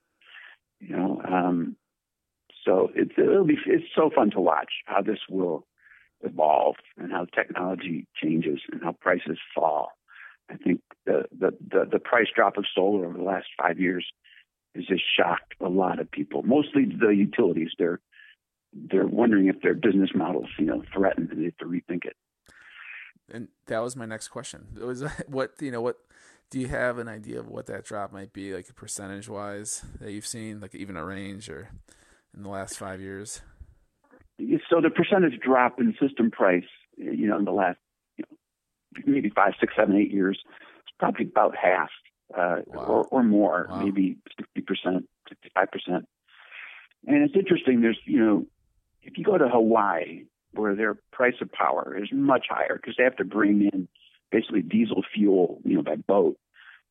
You 0.80 0.96
know, 0.96 1.22
um, 1.26 1.76
so 2.64 2.90
it's 2.94 3.12
it'll 3.16 3.44
be 3.44 3.56
it's 3.66 3.86
so 3.94 4.10
fun 4.14 4.30
to 4.32 4.40
watch 4.40 4.70
how 4.84 5.00
this 5.00 5.18
will 5.30 5.66
evolve 6.22 6.76
and 6.98 7.12
how 7.12 7.26
technology 7.26 8.06
changes 8.20 8.60
and 8.70 8.82
how 8.82 8.92
prices 8.92 9.38
fall. 9.54 9.90
I 10.50 10.56
think 10.56 10.80
the, 11.04 11.24
the, 11.36 11.52
the, 11.70 11.88
the 11.92 11.98
price 11.98 12.28
drop 12.34 12.56
of 12.56 12.64
solar 12.74 13.06
over 13.06 13.18
the 13.18 13.24
last 13.24 13.46
five 13.60 13.80
years 13.80 14.06
has 14.74 14.84
just 14.86 15.02
shocked 15.16 15.54
a 15.60 15.68
lot 15.68 15.98
of 15.98 16.10
people, 16.10 16.42
mostly 16.42 16.84
the 16.84 17.08
utilities. 17.08 17.70
They're 17.78 18.00
they're 18.72 19.06
wondering 19.06 19.46
if 19.46 19.62
their 19.62 19.74
business 19.74 20.10
models, 20.14 20.48
you 20.58 20.66
know, 20.66 20.82
threatened 20.92 21.30
and 21.30 21.40
they 21.40 21.46
have 21.46 21.56
to 21.58 21.64
rethink 21.64 22.04
it. 22.04 22.16
And 23.32 23.48
that 23.66 23.80
was 23.80 23.96
my 23.96 24.06
next 24.06 24.28
question. 24.28 24.66
It 24.80 24.84
was 24.84 25.02
what 25.26 25.52
you 25.60 25.70
know 25.70 25.80
what 25.80 25.98
do 26.50 26.60
you 26.60 26.68
have 26.68 26.98
an 26.98 27.08
idea 27.08 27.40
of 27.40 27.48
what 27.48 27.66
that 27.66 27.84
drop 27.84 28.12
might 28.12 28.32
be, 28.32 28.54
like 28.54 28.72
percentage 28.74 29.28
wise 29.28 29.84
that 30.00 30.12
you've 30.12 30.26
seen, 30.26 30.60
like 30.60 30.74
even 30.74 30.96
a 30.96 31.04
range 31.04 31.48
or 31.48 31.70
in 32.36 32.42
the 32.42 32.48
last 32.48 32.78
five 32.78 33.00
years? 33.00 33.40
So 34.70 34.80
the 34.80 34.90
percentage 34.90 35.40
drop 35.40 35.80
in 35.80 35.96
system 36.00 36.30
price, 36.30 36.66
you 36.96 37.26
know, 37.26 37.38
in 37.38 37.44
the 37.44 37.52
last 37.52 37.78
maybe 39.04 39.30
five, 39.30 39.54
six, 39.58 39.72
seven, 39.76 39.96
eight 39.96 40.12
years, 40.12 40.38
it's 40.80 40.94
probably 40.98 41.26
about 41.26 41.56
half 41.56 41.90
uh, 42.34 42.60
wow. 42.66 42.84
or, 42.84 43.04
or 43.10 43.22
more, 43.22 43.66
wow. 43.68 43.82
maybe 43.82 44.16
60%, 44.58 45.04
65%. 45.56 46.04
And 47.06 47.22
it's 47.22 47.34
interesting, 47.34 47.80
there's, 47.80 47.98
you 48.04 48.24
know, 48.24 48.46
if 49.02 49.16
you 49.18 49.24
go 49.24 49.38
to 49.38 49.48
Hawaii, 49.48 50.24
where 50.58 50.74
their 50.74 50.94
price 51.12 51.34
of 51.40 51.50
power 51.52 51.96
is 52.00 52.08
much 52.12 52.46
higher 52.48 52.76
because 52.76 52.94
they 52.96 53.04
have 53.04 53.16
to 53.16 53.24
bring 53.24 53.62
in 53.72 53.88
basically 54.30 54.62
diesel 54.62 55.02
fuel, 55.14 55.60
you 55.64 55.76
know, 55.76 55.82
by 55.82 55.96
boat, 55.96 56.38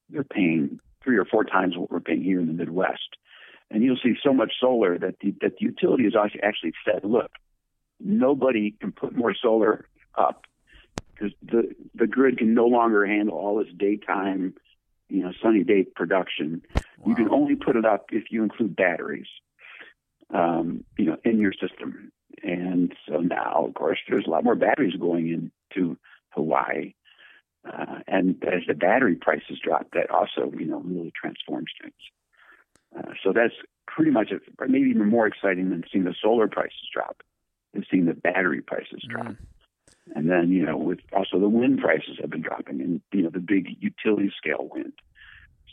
they're 0.10 0.24
paying 0.24 0.80
three 1.04 1.18
or 1.18 1.26
four 1.26 1.44
times 1.44 1.78
what 1.78 1.92
we're 1.92 2.00
paying 2.00 2.24
here 2.24 2.40
in 2.40 2.48
the 2.48 2.54
Midwest. 2.54 3.18
And 3.72 3.84
you'll 3.84 4.00
see 4.02 4.14
so 4.24 4.34
much 4.34 4.54
solar 4.60 4.98
that 4.98 5.16
the, 5.20 5.34
that 5.42 5.58
the 5.60 5.66
utility 5.66 6.04
has 6.04 6.14
actually 6.16 6.74
said, 6.86 7.04
look, 7.04 7.32
nobody 8.00 8.72
can 8.72 8.92
put 8.92 9.16
more 9.16 9.34
solar 9.34 9.86
up 10.16 10.46
because 11.14 11.34
the 11.42 11.74
the 11.94 12.08
grid 12.08 12.38
can 12.38 12.54
no 12.54 12.66
longer 12.66 13.06
handle 13.06 13.38
all 13.38 13.58
this 13.58 13.74
daytime, 13.78 14.54
you 15.10 15.24
know, 15.24 15.32
sunny 15.42 15.64
day 15.64 15.84
production. 15.84 16.62
Wow. 16.76 16.84
You 17.08 17.16
can 17.16 17.30
only 17.30 17.56
put 17.56 17.76
it 17.76 17.86
up 17.86 18.08
if 18.12 18.26
you 18.32 18.44
include 18.44 18.76
batteries, 18.76 19.28
um, 20.34 20.84
you 20.98 21.06
know, 21.06 21.18
in 21.24 21.40
your 21.40 21.54
system. 21.54 22.12
And 22.46 22.94
so 23.08 23.18
now, 23.18 23.66
of 23.68 23.74
course, 23.74 23.98
there's 24.08 24.28
a 24.28 24.30
lot 24.30 24.44
more 24.44 24.56
batteries 24.56 24.96
going 24.96 25.52
into 25.76 25.98
Hawaii. 26.30 26.94
Uh, 27.68 28.00
and 28.08 28.36
as 28.44 28.62
the 28.68 28.76
battery 28.76 29.16
prices 29.16 29.58
drop, 29.64 29.88
that 29.94 30.12
also, 30.12 30.52
you 30.56 30.68
know, 30.68 30.80
really 30.80 31.12
transforms 31.20 31.72
things. 31.82 31.94
Uh, 32.96 33.14
so 33.24 33.34
that's 33.34 33.56
pretty 33.88 34.12
much, 34.12 34.30
it, 34.30 34.44
maybe 34.68 34.90
even 34.90 35.10
more 35.10 35.26
exciting 35.26 35.72
than 35.72 35.84
seeing 35.92 36.04
the 36.04 36.14
solar 36.22 36.48
prices 36.48 36.88
drop, 36.94 37.24
and 37.74 37.84
seeing 37.90 38.06
the 38.06 38.14
battery 38.14 38.62
prices 38.62 39.04
drop. 39.10 39.26
Mm. 39.26 39.38
And 40.16 40.30
then, 40.30 40.52
you 40.52 40.64
know, 40.64 40.78
with 40.78 41.00
also 41.12 41.40
the 41.40 41.50
wind 41.50 41.80
prices 41.80 42.20
have 42.22 42.30
been 42.30 42.44
dropping 42.44 42.80
and, 42.80 43.02
you 43.12 43.24
know, 43.24 43.32
the 43.32 43.40
big 43.40 43.66
utility 43.80 44.32
scale 44.38 44.70
wind. 44.72 44.94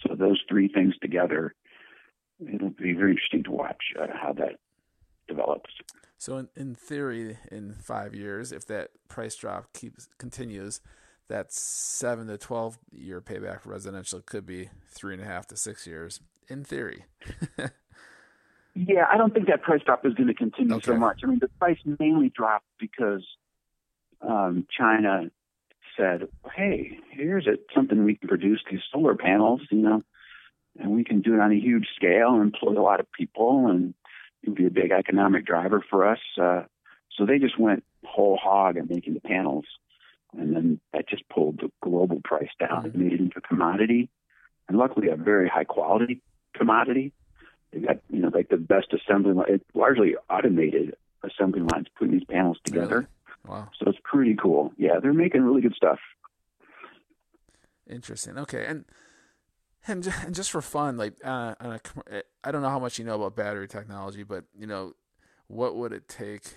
So 0.01 0.15
those 0.15 0.41
three 0.49 0.69
things 0.69 0.95
together, 1.03 1.55
it'll 2.41 2.71
be 2.71 2.95
very 2.95 3.11
interesting 3.11 3.45
to 3.45 3.51
watch 3.51 3.93
uh, 4.01 4.07
how 4.15 4.33
that 4.33 4.57
develops. 5.29 5.71
So 6.23 6.37
in, 6.37 6.49
in 6.55 6.75
theory, 6.77 7.37
in 7.51 7.75
five 7.75 8.15
years, 8.15 8.53
if 8.53 8.65
that 8.67 8.91
price 9.09 9.35
drop 9.35 9.73
keeps 9.73 10.09
continues, 10.19 10.81
that 11.29 11.53
seven 11.53 12.29
to 12.29 12.39
twelve 12.39 12.79
year 12.93 13.21
payback 13.21 13.63
for 13.63 13.71
residential 13.71 14.21
could 14.21 14.47
be 14.47 14.71
three 14.89 15.15
and 15.15 15.23
a 15.23 15.27
half 15.27 15.49
to 15.49 15.57
six 15.57 15.85
years. 15.85 16.21
In 16.49 16.63
theory. 16.63 17.07
yeah, 18.77 19.07
I 19.11 19.17
don't 19.17 19.35
think 19.35 19.49
that 19.49 19.63
price 19.63 19.81
drop 19.85 20.07
is 20.07 20.15
going 20.15 20.29
to 20.29 20.35
continue 20.35 20.77
okay. 20.77 20.93
so 20.93 20.97
much. 20.97 21.23
I 21.25 21.27
mean, 21.27 21.41
the 21.41 21.49
price 21.49 21.79
mainly 21.99 22.29
dropped 22.29 22.67
because 22.79 23.25
um, 24.21 24.65
China 24.71 25.31
said, 25.97 26.29
"Hey, 26.55 26.99
here's 27.11 27.49
a, 27.49 27.59
something 27.75 28.05
we 28.05 28.15
can 28.15 28.29
produce 28.29 28.61
these 28.71 28.81
solar 28.93 29.17
panels, 29.17 29.63
you 29.73 29.79
know, 29.79 30.03
and 30.79 30.93
we 30.93 31.03
can 31.03 31.21
do 31.21 31.35
it 31.35 31.41
on 31.41 31.51
a 31.51 31.59
huge 31.59 31.89
scale 31.97 32.35
and 32.35 32.43
employ 32.43 32.81
a 32.81 32.81
lot 32.81 33.01
of 33.01 33.11
people 33.11 33.67
and." 33.67 33.95
It 34.43 34.55
be 34.55 34.67
a 34.67 34.71
big 34.71 34.91
economic 34.91 35.47
driver 35.47 35.85
for 35.89 36.09
us. 36.09 36.19
Uh, 36.41 36.63
so 37.17 37.27
they 37.27 37.39
just 37.39 37.59
went 37.59 37.85
whole 38.05 38.37
hog 38.37 38.77
at 38.77 38.89
making 38.89 39.15
the 39.15 39.21
panels, 39.21 39.65
and 40.37 40.55
then 40.55 40.81
that 40.93 41.09
just 41.09 41.29
pulled 41.29 41.59
the 41.59 41.71
global 41.83 42.21
price 42.25 42.51
down 42.59 42.87
and 42.87 42.95
made 42.95 43.13
it 43.13 43.21
into 43.21 43.39
a 43.39 43.41
commodity, 43.41 44.09
and 44.69 44.79
luckily 44.79 45.09
a 45.09 45.17
very 45.17 45.49
high 45.49 45.65
quality 45.65 46.21
commodity. 46.55 47.13
They 47.73 47.81
got 47.81 47.99
you 48.11 48.21
know 48.21 48.31
like 48.33 48.49
the 48.49 48.57
best 48.57 48.93
assembly 48.93 49.35
line, 49.35 49.61
largely 49.75 50.17
automated 50.29 50.97
assembly 51.23 51.61
lines 51.61 51.87
putting 51.97 52.15
these 52.15 52.25
panels 52.25 52.59
together. 52.65 52.95
Really? 52.97 53.07
Wow! 53.47 53.69
So 53.79 53.89
it's 53.89 53.99
pretty 54.03 54.35
cool. 54.35 54.73
Yeah, 54.77 55.01
they're 55.01 55.13
making 55.13 55.43
really 55.43 55.63
good 55.63 55.75
stuff. 55.75 55.99
Interesting. 57.89 58.39
Okay, 58.39 58.65
and 58.67 58.85
and 59.87 60.07
and 60.25 60.35
just 60.35 60.51
for 60.51 60.63
fun, 60.63 60.97
like 60.97 61.15
uh, 61.25 61.55
a, 61.61 61.81
eh, 62.11 62.23
I 62.45 62.53
don't 62.53 62.63
know 62.63 62.71
how 62.71 62.79
much 62.79 62.99
you 62.99 63.05
know 63.05 63.17
about 63.17 63.37
battery 63.37 63.69
technology, 63.69 64.23
but 64.23 64.45
you 64.57 64.67
know, 64.67 64.93
what 65.49 65.77
would 65.77 65.93
it 65.93 66.09
take, 66.09 66.55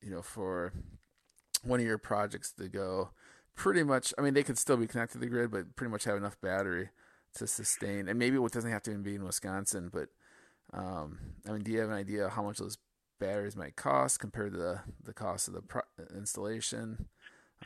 you 0.00 0.10
know, 0.10 0.22
for 0.22 0.72
one 1.62 1.80
of 1.80 1.86
your 1.86 1.98
projects 1.98 2.52
to 2.52 2.68
go 2.68 3.10
pretty 3.54 3.82
much? 3.82 4.14
I 4.18 4.22
mean, 4.22 4.34
they 4.34 4.42
could 4.42 4.58
still 4.58 4.76
be 4.76 4.86
connected 4.86 5.14
to 5.14 5.18
the 5.18 5.26
grid, 5.26 5.50
but 5.50 5.76
pretty 5.76 5.90
much 5.90 6.04
have 6.04 6.16
enough 6.16 6.40
battery 6.40 6.90
to 7.34 7.46
sustain. 7.46 8.08
And 8.08 8.18
maybe 8.18 8.36
it 8.36 8.52
doesn't 8.52 8.70
have 8.70 8.82
to 8.84 8.90
even 8.90 9.02
be 9.02 9.14
in 9.14 9.24
Wisconsin, 9.24 9.90
but 9.92 10.08
um, 10.72 11.18
I 11.48 11.52
mean, 11.52 11.62
do 11.62 11.72
you 11.72 11.80
have 11.80 11.90
an 11.90 11.96
idea 11.96 12.28
how 12.28 12.42
much 12.42 12.58
those 12.58 12.78
batteries 13.20 13.56
might 13.56 13.76
cost 13.76 14.18
compared 14.18 14.52
to 14.52 14.58
the 14.58 14.80
the 15.04 15.12
cost 15.12 15.48
of 15.48 15.54
the 15.54 15.62
pro- 15.62 15.82
installation? 16.14 17.06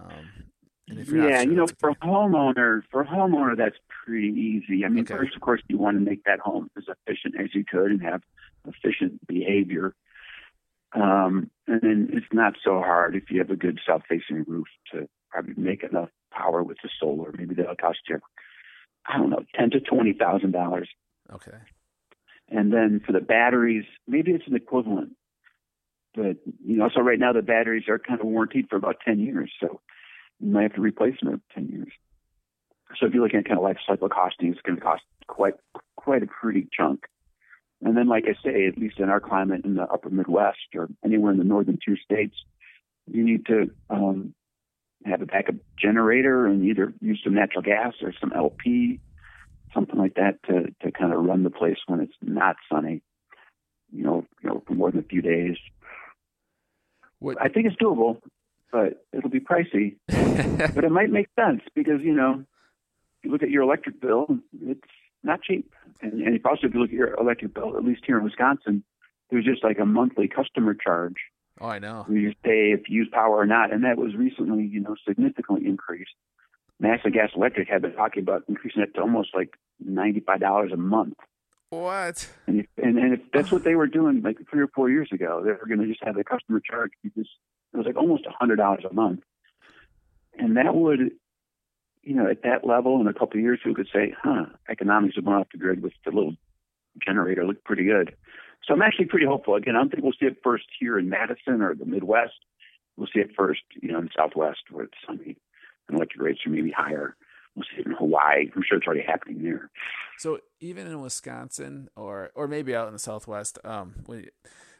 Um, 0.01 0.51
yeah, 0.89 1.41
you 1.41 1.55
know, 1.55 1.67
for 1.81 1.91
a 1.91 1.97
homeowner, 1.97 2.83
for 2.91 3.03
a 3.03 3.07
homeowner, 3.07 3.57
that's 3.57 3.77
pretty 4.07 4.29
easy. 4.29 4.85
I 4.85 4.89
mean, 4.89 5.05
okay. 5.05 5.17
first, 5.17 5.35
of 5.35 5.43
course, 5.43 5.61
you 5.69 5.79
want 5.79 5.97
to 5.97 6.05
make 6.05 6.25
that 6.25 6.39
home 6.39 6.71
as 6.77 6.85
efficient 6.89 7.35
as 7.41 7.55
you 7.55 7.65
could 7.65 7.91
and 7.91 8.03
have 8.03 8.23
efficient 8.67 9.27
behavior. 9.27 9.95
Um, 10.95 11.51
and 11.67 11.81
then 11.83 12.11
it's 12.13 12.33
not 12.33 12.55
so 12.65 12.79
hard 12.79 13.17
if 13.17 13.25
you 13.31 13.39
have 13.41 13.51
a 13.51 13.57
good 13.57 13.81
south-facing 13.87 14.45
roof 14.47 14.69
to 14.93 15.09
probably 15.31 15.55
make 15.57 15.83
enough 15.83 16.09
power 16.31 16.63
with 16.63 16.79
the 16.83 16.89
solar. 17.01 17.33
Maybe 17.37 17.55
that'll 17.55 17.75
cost 17.77 17.99
you, 18.09 18.21
I 19.07 19.19
don't 19.19 19.31
know, 19.31 19.45
ten 19.55 19.71
to 19.71 19.81
twenty 19.81 20.13
thousand 20.13 20.53
dollars. 20.53 20.89
Okay. 21.33 21.59
And 22.49 22.73
then 22.73 23.03
for 23.05 23.13
the 23.13 23.21
batteries, 23.21 23.85
maybe 24.07 24.31
it's 24.31 24.47
an 24.47 24.55
equivalent. 24.55 25.17
But 26.15 26.37
you 26.65 26.77
know, 26.77 26.89
so 26.95 27.03
right 27.03 27.19
now 27.19 27.33
the 27.33 27.43
batteries 27.43 27.89
are 27.89 27.99
kind 27.99 28.21
of 28.21 28.27
warranted 28.27 28.67
for 28.71 28.77
about 28.77 28.97
ten 29.05 29.19
years. 29.19 29.53
So 29.61 29.81
you 30.41 30.51
might 30.51 30.63
have 30.63 30.75
to 30.75 30.81
replace 30.81 31.15
them 31.21 31.29
every 31.29 31.43
10 31.55 31.69
years. 31.69 31.93
So 32.99 33.07
if 33.07 33.15
you're 33.15 33.23
looking 33.23 33.41
at 33.41 33.47
kind 33.47 33.59
of 33.59 33.65
life 33.65 33.79
cycle 33.87 34.09
costing, 34.09 34.53
it's 34.53 34.61
going 34.63 34.77
to 34.77 34.83
cost 34.83 35.03
quite 35.27 35.55
quite 35.97 36.23
a 36.23 36.27
pretty 36.27 36.69
chunk. 36.73 37.05
And 37.83 37.97
then, 37.97 38.09
like 38.09 38.25
I 38.25 38.35
say, 38.43 38.67
at 38.67 38.79
least 38.79 38.99
in 38.99 39.11
our 39.11 39.21
climate 39.21 39.65
in 39.65 39.75
the 39.75 39.83
upper 39.83 40.09
Midwest 40.09 40.75
or 40.75 40.89
anywhere 41.05 41.33
in 41.33 41.39
the 41.39 41.45
northern 41.45 41.79
two 41.85 41.97
states, 41.97 42.35
you 43.07 43.23
need 43.23 43.47
to 43.47 43.71
um, 43.91 44.35
have 45.05 45.21
a 45.21 45.27
backup 45.27 45.57
generator 45.79 46.47
and 46.47 46.65
either 46.65 46.95
use 47.01 47.21
some 47.23 47.35
natural 47.35 47.63
gas 47.63 47.93
or 48.03 48.15
some 48.19 48.33
LP, 48.35 48.99
something 49.75 49.99
like 49.99 50.15
that 50.15 50.43
to, 50.45 50.75
to 50.83 50.91
kind 50.91 51.13
of 51.13 51.23
run 51.23 51.43
the 51.43 51.51
place 51.51 51.77
when 51.87 52.01
it's 52.01 52.15
not 52.23 52.57
sunny, 52.73 53.03
you 53.93 54.05
know, 54.05 54.25
you 54.43 54.49
know, 54.49 54.63
for 54.67 54.75
more 54.75 54.91
than 54.91 55.01
a 55.01 55.05
few 55.05 55.21
days. 55.21 55.57
What? 57.19 57.37
I 57.41 57.49
think 57.49 57.67
it's 57.67 57.77
doable 57.77 58.23
but 58.77 59.05
it'll 59.13 59.31
be 59.31 59.41
pricey. 59.41 59.97
but 60.75 60.85
it 60.85 60.91
might 60.91 61.11
make 61.11 61.29
sense 61.39 61.63
because 61.75 62.03
you 62.03 62.13
know, 62.13 62.45
you 63.27 63.33
look 63.33 63.43
at 63.43 63.51
your 63.51 63.63
electric 63.63 64.01
bill, 64.01 64.27
it's 64.63 64.81
not 65.23 65.43
cheap. 65.43 65.73
And, 66.01 66.23
and 66.23 66.41
also, 66.45 66.67
if 66.67 66.75
you 66.75 66.81
look 66.81 66.91
at 66.91 66.97
your 66.97 67.15
electric 67.15 67.55
bill, 67.55 67.77
at 67.77 67.85
least 67.85 68.03
here 68.07 68.19
in 68.19 68.25
Wisconsin, 68.25 68.83
there's 69.31 69.45
just 69.45 69.63
like 69.63 69.79
a 69.79 69.85
monthly 69.85 70.29
customer 70.29 70.75
charge. 70.75 71.17
Oh, 71.61 71.69
I 71.69 71.79
know. 71.79 72.07
You 72.09 72.33
pay 72.45 72.73
if 72.73 72.89
you 72.89 72.99
use 72.99 73.09
power 73.11 73.37
or 73.37 73.47
not, 73.47 73.73
and 73.73 73.85
that 73.85 73.97
was 73.97 74.15
recently, 74.15 74.65
you 74.65 74.81
know, 74.81 74.95
significantly 75.09 75.67
increased. 75.67 76.13
National 76.79 77.13
Gas 77.13 77.31
Electric 77.35 77.69
had 77.69 77.81
been 77.81 77.95
talking 77.95 78.23
about 78.23 78.45
increasing 78.49 78.83
it 78.83 78.95
to 78.95 79.01
almost 79.01 79.31
like 79.35 79.57
ninety-five 79.81 80.41
dollars 80.41 80.71
a 80.73 80.77
month. 80.77 81.15
What? 81.71 82.29
And 82.47 82.61
if, 82.61 82.67
and, 82.77 82.99
and 82.99 83.15
if 83.15 83.21
that's 83.33 83.51
what 83.51 83.65
they 83.65 83.75
were 83.75 83.87
doing 83.87 84.21
like 84.23 84.37
three 84.51 84.63
or 84.63 84.69
four 84.69 84.91
years 84.91 85.09
ago, 85.13 85.43
they 85.43 85.51
were 85.51 85.67
going 85.67 85.81
to 85.81 85.87
just 85.87 86.05
have 86.05 86.15
the 86.15 86.25
customer 86.25 86.61
charge 86.61 86.93
because 87.03 87.29
it 87.73 87.77
was 87.77 87.87
like 87.87 87.97
almost 87.97 88.27
a 88.27 88.31
hundred 88.31 88.57
dollars 88.57 88.85
a 88.89 88.93
month, 88.93 89.21
and 90.39 90.59
that 90.59 90.75
would, 90.75 91.13
you 92.07 92.15
know, 92.15 92.31
at 92.31 92.43
that 92.45 92.65
level 92.65 93.01
in 93.01 93.09
a 93.09 93.13
couple 93.13 93.39
of 93.39 93.43
years, 93.43 93.59
you 93.65 93.75
could 93.75 93.89
say, 93.93 94.15
"Huh, 94.23 94.47
economics 94.69 95.17
have 95.17 95.25
gone 95.25 95.41
off 95.41 95.49
the 95.51 95.59
grid 95.59 95.83
with 95.83 95.93
the 96.05 96.13
little 96.13 96.37
generator 97.05 97.45
look 97.45 97.65
pretty 97.65 97.85
good." 97.85 98.15
So 98.65 98.73
I'm 98.73 98.83
actually 98.83 99.07
pretty 99.07 99.27
hopeful. 99.27 99.57
Again, 99.57 99.75
I 99.75 99.81
don't 99.81 99.91
think 99.91 100.05
we'll 100.05 100.13
see 100.13 100.27
it 100.27 100.39
first 100.43 100.67
here 100.79 100.99
in 100.99 101.09
Madison 101.09 101.61
or 101.63 101.75
the 101.75 101.85
Midwest. 101.85 102.45
We'll 102.97 103.09
see 103.13 103.21
it 103.21 103.31
first, 103.37 103.63
you 103.83 103.93
know, 103.93 103.99
in 103.99 104.05
the 104.05 104.11
Southwest 104.17 104.61
where 104.71 104.85
it's 104.85 104.95
sunny 105.07 105.37
and 105.89 105.97
electric 105.97 106.23
rates 106.23 106.41
are 106.47 106.51
maybe 106.51 106.71
higher. 106.71 107.17
We'll 107.55 107.65
see 107.65 107.81
it 107.81 107.87
in 107.87 107.93
Hawaii. 107.93 108.51
I'm 108.55 108.63
sure 108.67 108.79
it's 108.79 108.87
already 108.87 109.03
happening 109.03 109.43
there. 109.43 109.71
So 110.19 110.39
even 110.61 110.87
in 110.87 111.01
Wisconsin 111.01 111.89
or 111.97 112.31
or 112.35 112.47
maybe 112.47 112.75
out 112.75 112.87
in 112.87 112.93
the 112.93 112.99
Southwest, 112.99 113.59
um, 113.65 114.05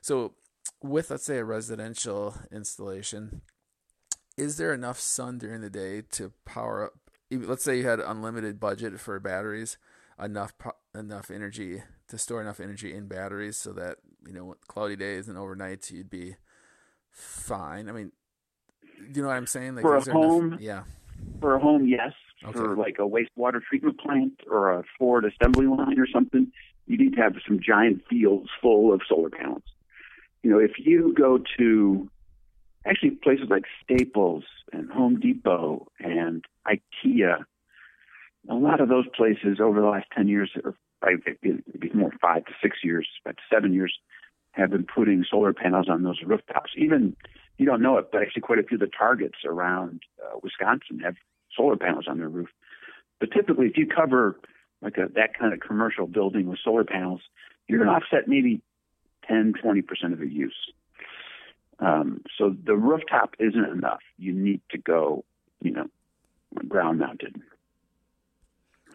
so 0.01 0.35
with 0.83 1.11
let's 1.11 1.25
say 1.25 1.39
a 1.39 1.45
residential 1.45 2.35
installation, 2.53 3.43
is 4.37 4.59
there 4.59 4.73
enough 4.73 5.01
sun 5.01 5.39
during 5.39 5.61
the 5.61 5.71
day 5.71 6.03
to 6.13 6.33
power 6.45 6.85
up? 6.85 7.06
Let's 7.31 7.65
say 7.65 7.79
you 7.79 7.87
had 7.87 8.01
unlimited 8.01 8.61
budget 8.61 8.99
for 9.01 9.19
batteries, 9.21 9.79
enough 10.23 10.55
enough 10.95 11.31
energy 11.31 11.83
to 12.09 12.19
store 12.19 12.41
enough 12.41 12.61
energy 12.61 12.95
in 12.95 13.09
batteries 13.09 13.57
so 13.57 13.73
that 13.73 13.99
you 14.27 14.33
know 14.33 14.55
cloudy 14.69 14.97
days 14.97 15.29
and 15.29 15.37
overnights 15.37 15.91
you'd 15.91 16.11
be 16.11 16.37
fine. 17.11 17.89
I 17.89 17.93
mean, 17.93 18.13
you 19.13 19.23
know 19.23 19.29
what 19.29 19.37
I'm 19.37 19.47
saying? 19.47 19.75
Like 19.75 19.83
for 19.83 19.97
a 19.97 20.13
home, 20.13 20.47
enough? 20.49 20.61
yeah. 20.61 20.83
For 21.41 21.55
a 21.55 21.59
home, 21.59 21.87
yes. 21.87 22.13
Okay. 22.45 22.53
For 22.53 22.77
like 22.77 22.97
a 22.99 23.03
wastewater 23.03 23.63
treatment 23.63 23.99
plant 23.99 24.41
or 24.51 24.73
a 24.73 24.85
Ford 24.99 25.25
assembly 25.25 25.67
line 25.67 25.99
or 25.99 26.07
something, 26.07 26.53
you 26.87 26.99
need 26.99 27.17
to 27.17 27.23
have 27.23 27.35
some 27.47 27.59
giant 27.61 28.03
fields 28.09 28.51
full 28.61 28.93
of 28.93 29.01
solar 29.09 29.31
panels 29.31 29.63
you 30.47 30.53
know, 30.53 30.61
if 30.61 30.79
you 30.79 31.13
go 31.13 31.41
to 31.59 32.09
actually 32.87 33.11
places 33.11 33.47
like 33.51 33.65
Staples 33.83 34.45
and 34.73 34.91
Home 34.91 35.21
Depot 35.21 35.89
and 35.99 36.45
IKEA, 36.67 37.45
a 38.49 38.55
lot 38.55 38.81
of 38.81 38.89
those 38.89 39.07
places 39.15 39.59
over 39.61 39.81
the 39.81 39.87
last 39.87 40.07
10 40.17 40.29
years, 40.29 40.51
or 40.65 40.75
maybe 41.03 41.91
more 41.95 42.13
five 42.21 42.45
to 42.47 42.53
six 42.63 42.79
years, 42.83 43.09
about 43.25 43.37
seven 43.53 43.73
years, 43.73 43.99
have 44.53 44.71
been 44.71 44.85
putting 44.85 45.25
solar 45.29 45.53
panels 45.53 45.89
on 45.89 46.03
those 46.03 46.21
rooftops. 46.25 46.71
Even, 46.77 47.17
you 47.59 47.67
don't 47.67 47.83
know 47.83 47.99
it, 47.99 48.11
but 48.11 48.23
actually 48.23 48.43
quite 48.43 48.59
a 48.59 48.63
few 48.63 48.77
of 48.77 48.81
the 48.81 48.91
targets 48.97 49.39
around 49.45 50.03
uh, 50.25 50.39
Wisconsin 50.43 51.01
have 51.01 51.17
solar 51.55 51.77
panels 51.77 52.07
on 52.09 52.19
their 52.19 52.29
roof. 52.29 52.49
But 53.21 53.31
typically, 53.33 53.67
if 53.67 53.77
you 53.77 53.87
cover 53.87 54.39
like 54.83 54.97
a, 54.97 55.09
that 55.15 55.39
kind 55.39 55.53
of 55.53 55.61
commercial 55.61 56.07
building 56.07 56.47
with 56.47 56.59
solar 56.63 56.85
panels, 56.85 57.21
you're 57.69 57.83
going 57.83 57.91
to 57.91 57.97
offset 57.97 58.29
maybe 58.29 58.63
10, 59.29 59.55
20% 59.63 60.13
of 60.13 60.19
the 60.19 60.29
use. 60.29 60.57
Um, 61.79 62.23
so 62.39 62.55
the 62.65 62.75
rooftop 62.75 63.35
isn't 63.39 63.65
enough. 63.65 64.01
You 64.19 64.33
need 64.33 64.61
to 64.71 64.79
go, 64.79 65.25
you 65.61 65.73
know, 65.73 65.87
ground 66.69 66.99
mounted. 66.99 67.37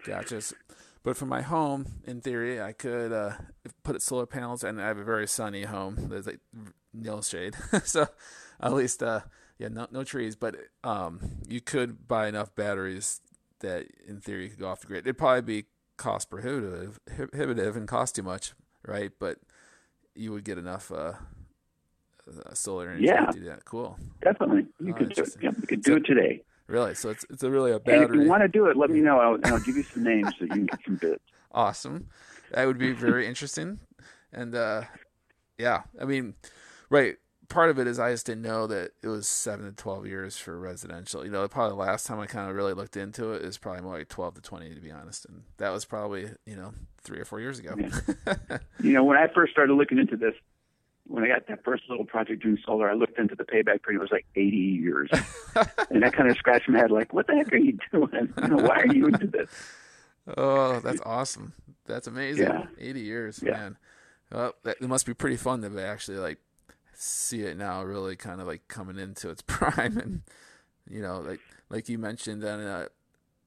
Gotcha. 0.03 0.41
But 1.03 1.17
for 1.17 1.25
my 1.25 1.41
home, 1.41 2.01
in 2.05 2.21
theory, 2.21 2.61
I 2.61 2.73
could 2.73 3.11
uh, 3.11 3.33
put 3.83 3.95
it 3.95 4.01
solar 4.01 4.25
panels, 4.25 4.63
and 4.63 4.81
I 4.81 4.87
have 4.87 4.97
a 4.97 5.03
very 5.03 5.27
sunny 5.27 5.63
home. 5.63 5.95
There's 6.09 6.27
like 6.27 6.39
no 6.93 7.21
shade, 7.21 7.55
so 7.83 8.07
at 8.59 8.73
least, 8.73 9.01
uh, 9.01 9.21
yeah, 9.57 9.69
no 9.69 9.87
no 9.91 10.03
trees. 10.03 10.35
But 10.35 10.55
um, 10.83 11.19
you 11.47 11.59
could 11.59 12.07
buy 12.07 12.27
enough 12.27 12.53
batteries 12.55 13.21
that, 13.61 13.87
in 14.07 14.21
theory, 14.21 14.43
you 14.43 14.49
could 14.49 14.59
go 14.59 14.67
off 14.67 14.81
the 14.81 14.87
grid. 14.87 15.05
It'd 15.05 15.17
probably 15.17 15.41
be 15.41 15.67
cost 15.97 16.29
prohibitive, 16.29 16.99
prohibitive, 17.05 17.75
and 17.75 17.87
cost 17.87 18.15
too 18.15 18.23
much, 18.23 18.53
right? 18.85 19.11
But 19.19 19.39
you 20.13 20.31
would 20.31 20.43
get 20.43 20.59
enough 20.59 20.91
uh, 20.91 21.13
solar 22.53 22.89
energy 22.89 23.05
yeah. 23.05 23.31
do 23.31 23.41
that. 23.45 23.65
Cool. 23.65 23.97
Definitely. 24.21 24.67
You 24.79 24.93
oh, 24.93 24.97
could 24.97 25.13
do 25.13 25.23
it. 25.23 25.35
You 25.41 25.51
could 25.51 25.83
do 25.83 25.93
so, 25.93 25.97
it 25.97 26.05
today. 26.05 26.43
Really? 26.67 26.95
So 26.95 27.09
it's 27.09 27.25
it's 27.29 27.43
a 27.43 27.51
really 27.51 27.71
a 27.71 27.79
battery. 27.79 27.99
Hey, 27.99 28.05
if 28.05 28.13
you 28.13 28.29
want 28.29 28.43
to 28.43 28.47
do 28.47 28.67
it, 28.67 28.77
let 28.77 28.89
me 28.89 29.01
know. 29.01 29.19
I'll, 29.19 29.37
I'll 29.45 29.59
give 29.59 29.75
you 29.75 29.83
some 29.83 30.03
names 30.03 30.33
so 30.39 30.45
you 30.45 30.49
can 30.49 30.65
get 30.65 30.79
some 30.85 30.95
bids. 30.95 31.19
Awesome. 31.53 32.07
That 32.53 32.65
would 32.65 32.77
be 32.77 32.93
very 32.93 33.27
interesting. 33.27 33.81
And 34.31 34.55
uh, 34.55 34.83
yeah, 35.57 35.81
I 35.99 36.05
mean, 36.05 36.35
right. 36.89 37.17
part 37.49 37.69
of 37.69 37.77
it 37.77 37.87
is 37.87 37.99
I 37.99 38.11
just 38.11 38.25
didn't 38.25 38.43
know 38.43 38.67
that 38.67 38.91
it 39.03 39.09
was 39.09 39.27
seven 39.27 39.65
to 39.65 39.73
twelve 39.73 40.07
years 40.07 40.37
for 40.37 40.57
residential. 40.57 41.25
You 41.25 41.31
know, 41.31 41.45
probably 41.49 41.71
the 41.71 41.89
last 41.91 42.07
time 42.07 42.21
I 42.21 42.25
kind 42.25 42.49
of 42.49 42.55
really 42.55 42.71
looked 42.73 42.95
into 42.95 43.33
it 43.33 43.41
is 43.41 43.57
probably 43.57 43.81
more 43.81 43.97
like 43.97 44.07
twelve 44.07 44.35
to 44.35 44.41
twenty, 44.41 44.73
to 44.73 44.79
be 44.79 44.91
honest. 44.91 45.25
And 45.25 45.43
that 45.57 45.71
was 45.71 45.83
probably 45.83 46.29
you 46.45 46.55
know 46.55 46.73
three 47.03 47.19
or 47.19 47.25
four 47.25 47.41
years 47.41 47.59
ago. 47.59 47.75
Yeah. 47.77 48.57
you 48.81 48.93
know, 48.93 49.03
when 49.03 49.17
I 49.17 49.27
first 49.35 49.51
started 49.51 49.73
looking 49.73 49.97
into 49.97 50.15
this, 50.15 50.35
when 51.07 51.23
I 51.23 51.27
got 51.27 51.47
that 51.47 51.63
first 51.63 51.83
little 51.89 52.05
project 52.05 52.43
doing 52.43 52.57
solar, 52.65 52.89
I 52.89 52.93
looked 52.93 53.19
into 53.19 53.35
the 53.35 53.43
payback 53.43 53.83
period. 53.83 53.99
It 53.99 54.01
was 54.01 54.11
like 54.11 54.25
80 54.35 54.57
years, 54.57 55.09
and 55.89 56.05
I 56.05 56.09
kind 56.09 56.29
of 56.29 56.37
scratched 56.37 56.69
my 56.69 56.79
head, 56.79 56.91
like, 56.91 57.13
"What 57.13 57.27
the 57.27 57.35
heck 57.35 57.51
are 57.53 57.57
you 57.57 57.77
doing? 57.91 58.33
You 58.41 58.47
know, 58.47 58.63
why 58.63 58.81
are 58.81 58.93
you 58.93 59.07
into 59.07 59.27
this?" 59.27 59.49
Oh, 60.37 60.79
that's 60.79 61.01
awesome! 61.05 61.53
That's 61.85 62.07
amazing. 62.07 62.47
Yeah. 62.47 62.65
80 62.79 62.99
years, 63.01 63.43
yeah. 63.43 63.51
man. 63.51 63.77
Well, 64.31 64.53
that, 64.63 64.77
it 64.79 64.87
must 64.87 65.05
be 65.05 65.13
pretty 65.13 65.37
fun 65.37 65.61
to 65.61 65.85
actually 65.85 66.17
like 66.17 66.39
see 66.93 67.41
it 67.41 67.57
now, 67.57 67.83
really 67.83 68.15
kind 68.15 68.39
of 68.39 68.47
like 68.47 68.67
coming 68.67 68.97
into 68.97 69.29
its 69.29 69.41
prime, 69.45 69.97
and 69.97 70.21
you 70.89 71.01
know, 71.01 71.19
like 71.19 71.39
like 71.69 71.89
you 71.89 71.97
mentioned 71.97 72.43
in 72.43 72.61
a, 72.61 72.69
uh, 72.69 72.85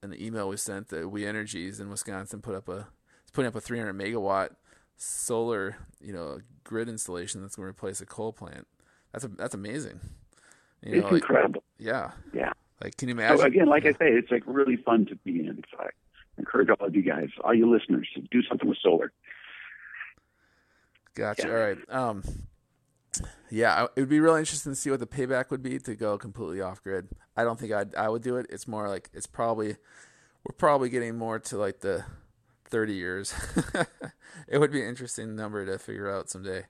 an 0.02 0.14
email 0.20 0.48
we 0.48 0.56
sent 0.56 0.88
that 0.88 1.08
We 1.08 1.26
Energies 1.26 1.80
in 1.80 1.88
Wisconsin 1.88 2.42
put 2.42 2.54
up 2.54 2.68
a 2.68 2.88
it's 3.22 3.30
putting 3.32 3.48
up 3.48 3.54
a 3.54 3.60
300 3.60 3.96
megawatt 3.96 4.50
solar, 4.96 5.76
you 6.00 6.12
know, 6.12 6.40
grid 6.62 6.88
installation 6.88 7.42
that's 7.42 7.56
going 7.56 7.66
to 7.66 7.70
replace 7.70 8.00
a 8.00 8.06
coal 8.06 8.32
plant. 8.32 8.66
That's 9.12 9.24
a, 9.24 9.28
that's 9.28 9.54
amazing. 9.54 10.00
You 10.82 10.94
it's 10.94 11.04
like, 11.04 11.12
incredible. 11.14 11.62
Yeah. 11.78 12.12
Yeah. 12.32 12.52
Like, 12.82 12.96
can 12.96 13.08
you 13.08 13.14
imagine? 13.14 13.38
So 13.38 13.44
again, 13.44 13.66
like 13.66 13.86
I 13.86 13.92
say, 13.92 14.10
it's 14.10 14.30
like 14.30 14.42
really 14.46 14.76
fun 14.76 15.06
to 15.06 15.16
be 15.16 15.40
in. 15.46 15.62
So 15.70 15.78
I 15.80 15.88
encourage 16.38 16.68
all 16.68 16.86
of 16.86 16.94
you 16.94 17.02
guys, 17.02 17.28
all 17.42 17.54
you 17.54 17.70
listeners, 17.70 18.08
to 18.14 18.20
do 18.30 18.42
something 18.42 18.68
with 18.68 18.78
solar. 18.82 19.12
Gotcha. 21.14 21.46
Yeah. 21.46 21.52
All 21.52 21.60
right. 21.60 21.78
Um, 21.88 22.22
yeah, 23.50 23.86
it 23.94 24.00
would 24.00 24.08
be 24.08 24.20
really 24.20 24.40
interesting 24.40 24.72
to 24.72 24.76
see 24.76 24.90
what 24.90 25.00
the 25.00 25.06
payback 25.06 25.50
would 25.50 25.62
be 25.62 25.78
to 25.78 25.94
go 25.94 26.18
completely 26.18 26.60
off 26.60 26.82
grid. 26.82 27.08
I 27.36 27.44
don't 27.44 27.58
think 27.58 27.72
I'd 27.72 27.94
I 27.94 28.08
would 28.08 28.22
do 28.22 28.36
it. 28.36 28.46
It's 28.50 28.66
more 28.66 28.88
like 28.88 29.10
it's 29.14 29.26
probably 29.26 29.76
we're 30.44 30.56
probably 30.56 30.88
getting 30.88 31.16
more 31.16 31.38
to 31.38 31.56
like 31.56 31.80
the 31.80 32.04
30 32.68 32.94
years. 32.94 33.34
it 34.48 34.58
would 34.58 34.72
be 34.72 34.82
an 34.82 34.88
interesting 34.88 35.36
number 35.36 35.64
to 35.64 35.78
figure 35.78 36.10
out 36.10 36.28
someday. 36.28 36.64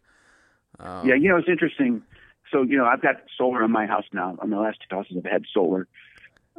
Um, 0.79 1.09
yeah, 1.09 1.15
you 1.15 1.29
know, 1.29 1.37
it's 1.37 1.49
interesting. 1.49 2.03
So, 2.53 2.63
you 2.63 2.77
know, 2.77 2.85
I've 2.85 3.03
got 3.03 3.17
solar 3.37 3.65
in 3.65 3.71
my 3.71 3.87
house 3.87 4.05
now. 4.13 4.37
On 4.41 4.51
the 4.51 4.59
last 4.59 4.79
two 4.81 4.95
houses, 4.95 5.17
I've 5.17 5.31
had 5.31 5.45
solar. 5.53 5.87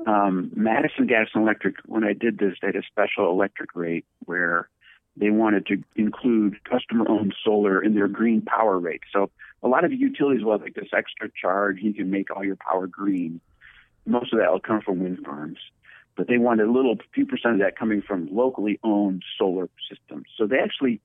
Um, 0.06 0.52
Madison 0.56 1.08
Gas 1.08 1.28
and 1.34 1.44
Electric, 1.44 1.76
when 1.86 2.04
I 2.04 2.14
did 2.14 2.38
this, 2.38 2.56
they 2.62 2.68
had 2.68 2.76
a 2.76 2.84
special 2.84 3.30
electric 3.32 3.76
rate 3.76 4.06
where 4.26 4.70
they 5.16 5.30
wanted 5.30 5.66
to 5.68 5.82
include 5.96 6.62
customer 6.66 7.06
owned 7.08 7.34
solar 7.44 7.82
in 7.82 7.96
their 7.96 8.08
green 8.08 8.42
power 8.42 8.78
rate. 8.78 9.02
So, 9.14 9.30
a 9.64 9.68
lot 9.68 9.86
of 9.86 9.94
utilities 9.94 10.44
will 10.44 10.52
have 10.52 10.62
like 10.62 10.76
this 10.76 10.90
extra 10.96 11.30
charge. 11.30 11.78
You 11.82 11.94
can 11.94 12.12
make 12.12 12.36
all 12.36 12.44
your 12.44 12.58
power 12.58 12.88
green. 12.88 13.40
Most 14.06 14.34
of 14.34 14.40
that 14.40 14.52
will 14.52 14.60
come 14.60 14.82
from 14.82 15.00
wind 15.00 15.20
farms 15.26 15.58
but 16.16 16.28
they 16.28 16.38
wanted 16.38 16.68
a 16.68 16.72
little 16.72 16.96
few 17.14 17.26
percent 17.26 17.56
of 17.56 17.60
that 17.60 17.78
coming 17.78 18.02
from 18.02 18.30
locally 18.32 18.80
owned 18.84 19.24
solar 19.38 19.70
systems. 19.90 20.26
So 20.38 20.48
they 20.48 20.58
actually, 20.58 21.02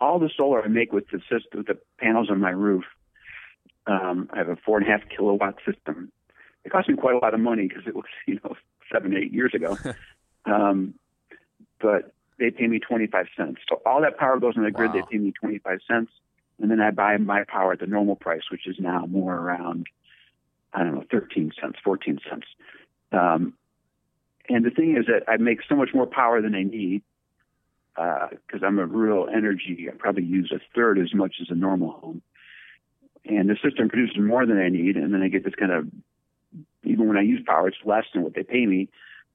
all 0.00 0.18
the 0.18 0.30
solar 0.34 0.62
I 0.62 0.68
make 0.68 0.92
with 0.92 1.08
the 1.10 1.18
system, 1.20 1.58
with 1.58 1.66
the 1.66 1.78
panels 1.98 2.30
on 2.30 2.40
my 2.40 2.50
roof, 2.50 2.84
um, 3.86 4.28
I 4.32 4.38
have 4.38 4.48
a 4.48 4.56
four 4.56 4.78
and 4.78 4.86
a 4.86 4.90
half 4.90 5.02
kilowatt 5.08 5.56
system. 5.64 6.10
It 6.64 6.72
cost 6.72 6.88
me 6.88 6.96
quite 6.96 7.14
a 7.14 7.18
lot 7.18 7.34
of 7.34 7.40
money 7.40 7.68
because 7.68 7.84
it 7.86 7.94
was, 7.94 8.04
you 8.26 8.40
know, 8.42 8.56
seven, 8.92 9.16
eight 9.16 9.32
years 9.32 9.52
ago. 9.54 9.76
um, 10.46 10.94
but 11.80 12.12
they 12.38 12.50
pay 12.50 12.66
me 12.66 12.78
25 12.78 13.26
cents. 13.36 13.60
So 13.68 13.80
all 13.86 14.00
that 14.02 14.18
power 14.18 14.38
goes 14.38 14.54
on 14.56 14.64
the 14.64 14.70
grid. 14.70 14.92
Wow. 14.92 15.06
They 15.10 15.16
pay 15.16 15.22
me 15.22 15.32
25 15.32 15.78
cents. 15.86 16.10
And 16.60 16.70
then 16.70 16.80
I 16.80 16.90
buy 16.90 17.18
my 17.18 17.44
power 17.46 17.72
at 17.72 17.80
the 17.80 17.86
normal 17.86 18.16
price, 18.16 18.42
which 18.50 18.66
is 18.66 18.76
now 18.78 19.04
more 19.06 19.34
around, 19.34 19.86
I 20.72 20.82
don't 20.82 20.94
know, 20.94 21.04
13 21.10 21.52
cents, 21.60 21.76
14 21.84 22.18
cents. 22.28 22.46
Um, 23.12 23.54
and 24.48 24.64
the 24.64 24.70
thing 24.70 24.96
is 24.96 25.06
that 25.06 25.30
I 25.30 25.36
make 25.36 25.60
so 25.68 25.76
much 25.76 25.90
more 25.94 26.06
power 26.06 26.40
than 26.40 26.54
I 26.54 26.62
need 26.62 27.02
because 27.94 28.62
uh, 28.62 28.66
I'm 28.66 28.78
a 28.78 28.86
real 28.86 29.26
energy. 29.34 29.88
I 29.90 29.96
probably 29.96 30.24
use 30.24 30.52
a 30.54 30.60
third 30.74 30.98
as 30.98 31.14
much 31.14 31.36
as 31.40 31.48
a 31.50 31.54
normal 31.54 31.92
home. 31.92 32.22
And 33.24 33.48
the 33.48 33.56
system 33.62 33.88
produces 33.88 34.18
more 34.18 34.46
than 34.46 34.58
I 34.58 34.68
need, 34.68 34.96
and 34.96 35.12
then 35.12 35.22
I 35.22 35.28
get 35.28 35.44
this 35.44 35.54
kind 35.54 35.72
of 35.72 35.88
even 36.84 37.08
when 37.08 37.16
I 37.16 37.22
use 37.22 37.42
power, 37.44 37.68
it's 37.68 37.76
less 37.84 38.04
than 38.14 38.22
what 38.22 38.34
they 38.34 38.42
pay 38.42 38.66
me. 38.66 38.88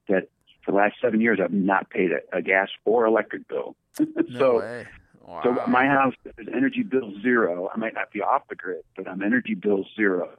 That 0.08 0.30
for 0.64 0.72
the 0.72 0.78
last 0.78 0.96
seven 1.02 1.22
years, 1.22 1.40
I've 1.44 1.52
not 1.52 1.90
paid 1.90 2.12
a, 2.12 2.38
a 2.38 2.42
gas 2.42 2.70
or 2.86 3.06
electric 3.06 3.48
bill. 3.48 3.76
no 4.00 4.40
so, 4.40 4.60
way. 4.60 4.88
Wow. 5.26 5.42
so 5.44 5.58
my 5.68 5.86
house 5.86 6.14
is 6.38 6.48
energy 6.54 6.84
bill 6.84 7.14
zero. 7.22 7.70
I 7.74 7.78
might 7.78 7.94
not 7.94 8.12
be 8.12 8.22
off 8.22 8.44
the 8.50 8.56
grid, 8.56 8.84
but 8.96 9.08
I'm 9.08 9.22
energy 9.22 9.56
bill 9.56 9.86
zero. 9.96 10.30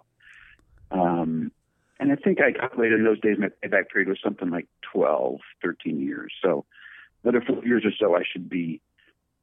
Um, 0.91 1.53
and 2.01 2.13
I 2.13 2.17
think 2.17 2.41
I 2.41 2.53
calculated 2.53 2.99
in 2.99 3.05
those 3.05 3.21
days 3.21 3.37
my 3.39 3.49
payback 3.63 3.89
period 3.89 4.09
was 4.09 4.19
something 4.23 4.51
like 4.51 4.67
12, 4.93 5.41
13 5.63 6.01
years. 6.01 6.33
So 6.43 6.65
another 7.23 7.45
four 7.47 7.65
years 7.65 7.85
or 7.85 7.93
so, 7.99 8.17
I 8.17 8.23
should 8.31 8.49
be, 8.49 8.81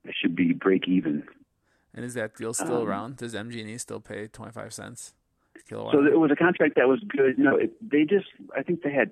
I 0.06 0.12
should 0.20 0.36
be 0.36 0.54
break 0.54 0.88
even. 0.88 1.24
And 1.94 2.06
is 2.06 2.14
that 2.14 2.36
deal 2.36 2.54
still 2.54 2.82
um, 2.82 2.88
around? 2.88 3.18
Does 3.18 3.34
MG&E 3.34 3.78
still 3.78 4.00
pay 4.00 4.28
25 4.28 4.74
cents 4.74 5.14
kilowatt? 5.68 5.94
So 5.94 6.06
it 6.06 6.20
was 6.20 6.32
a 6.32 6.36
contract 6.36 6.76
that 6.76 6.88
was 6.88 7.00
good. 7.08 7.40
No, 7.40 7.56
it, 7.56 7.74
they 7.82 8.04
just, 8.04 8.28
I 8.56 8.64
think 8.64 8.84
they 8.84 8.92
had 8.92 9.12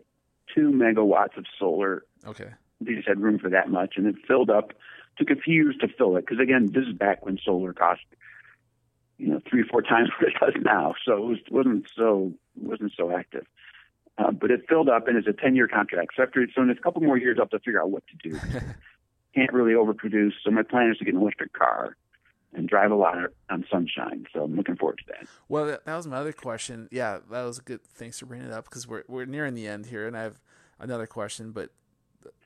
two 0.53 0.71
megawatts 0.71 1.37
of 1.37 1.45
solar. 1.59 2.03
Okay. 2.25 2.49
They 2.81 2.93
just 2.93 3.07
had 3.07 3.19
room 3.19 3.39
for 3.39 3.49
that 3.49 3.69
much, 3.69 3.93
and 3.97 4.05
it 4.07 4.15
filled 4.27 4.49
up. 4.49 4.73
Took 5.17 5.31
a 5.31 5.35
few 5.35 5.55
years 5.55 5.75
to 5.81 5.87
fill 5.87 6.15
it 6.17 6.25
because 6.27 6.39
again, 6.39 6.69
this 6.71 6.85
is 6.85 6.93
back 6.93 7.25
when 7.25 7.39
solar 7.43 7.73
cost 7.73 8.01
you 9.17 9.27
know 9.27 9.41
three 9.49 9.61
or 9.61 9.65
four 9.65 9.81
times 9.81 10.09
what 10.19 10.29
it 10.29 10.39
does 10.39 10.63
now. 10.63 10.95
So 11.05 11.17
it 11.17 11.25
was, 11.25 11.37
wasn't 11.49 11.87
so 11.95 12.33
wasn't 12.55 12.93
so 12.97 13.15
active. 13.15 13.45
Uh, 14.17 14.31
but 14.31 14.49
it 14.49 14.61
filled 14.67 14.89
up, 14.89 15.07
and 15.07 15.17
it's 15.17 15.27
a 15.27 15.33
ten 15.33 15.55
year 15.55 15.67
contract. 15.67 16.13
So 16.15 16.23
after 16.23 16.45
so 16.55 16.61
in 16.61 16.69
a 16.69 16.75
couple 16.75 17.01
more 17.01 17.17
years, 17.17 17.37
I'll 17.39 17.45
have 17.45 17.51
to 17.51 17.59
figure 17.59 17.81
out 17.81 17.91
what 17.91 18.03
to 18.07 18.29
do. 18.29 18.39
Can't 19.35 19.53
really 19.53 19.73
overproduce. 19.73 20.31
So 20.43 20.49
my 20.51 20.63
plan 20.63 20.89
is 20.89 20.97
to 20.97 21.05
get 21.05 21.13
an 21.13 21.21
electric 21.21 21.53
car 21.53 21.95
and 22.53 22.67
drive 22.67 22.91
a 22.91 22.95
lot 22.95 23.17
on 23.49 23.65
sunshine. 23.71 24.25
So 24.33 24.43
I'm 24.43 24.55
looking 24.55 24.75
forward 24.75 24.97
to 24.99 25.03
that. 25.09 25.27
Well, 25.47 25.65
that, 25.65 25.85
that 25.85 25.95
was 25.95 26.07
my 26.07 26.17
other 26.17 26.33
question. 26.33 26.87
Yeah, 26.91 27.19
that 27.29 27.43
was 27.43 27.59
a 27.59 27.61
good. 27.61 27.83
Thanks 27.83 28.19
for 28.19 28.25
bringing 28.25 28.47
it 28.47 28.53
up 28.53 28.65
because 28.65 28.87
we're 28.87 29.03
we're 29.07 29.25
nearing 29.25 29.53
the 29.53 29.67
end 29.67 29.87
here, 29.87 30.07
and 30.07 30.17
I 30.17 30.23
have 30.23 30.41
another 30.79 31.05
question. 31.05 31.51
But 31.51 31.69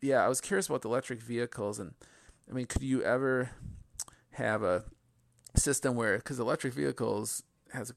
yeah, 0.01 0.25
I 0.25 0.27
was 0.27 0.41
curious 0.41 0.67
about 0.67 0.81
the 0.81 0.89
electric 0.89 1.21
vehicles, 1.21 1.79
and 1.79 1.93
I 2.49 2.53
mean, 2.53 2.65
could 2.65 2.83
you 2.83 3.01
ever 3.03 3.51
have 4.31 4.63
a 4.63 4.83
system 5.55 5.95
where 5.95 6.17
because 6.17 6.39
electric 6.39 6.73
vehicles 6.73 7.43
has 7.73 7.91
a 7.91 7.93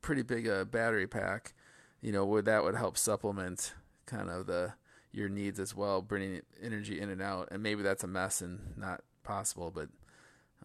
pretty 0.00 0.22
big 0.22 0.48
uh, 0.48 0.64
battery 0.64 1.06
pack, 1.06 1.54
you 2.00 2.12
know, 2.12 2.24
where 2.24 2.42
that 2.42 2.64
would 2.64 2.74
help 2.74 2.98
supplement 2.98 3.74
kind 4.06 4.28
of 4.28 4.46
the 4.46 4.74
your 5.12 5.28
needs 5.28 5.60
as 5.60 5.76
well, 5.76 6.00
bringing 6.00 6.40
energy 6.62 7.00
in 7.00 7.10
and 7.10 7.20
out. 7.20 7.48
And 7.50 7.62
maybe 7.62 7.82
that's 7.82 8.02
a 8.02 8.06
mess 8.06 8.40
and 8.40 8.58
not 8.76 9.02
possible, 9.24 9.70
but 9.70 9.88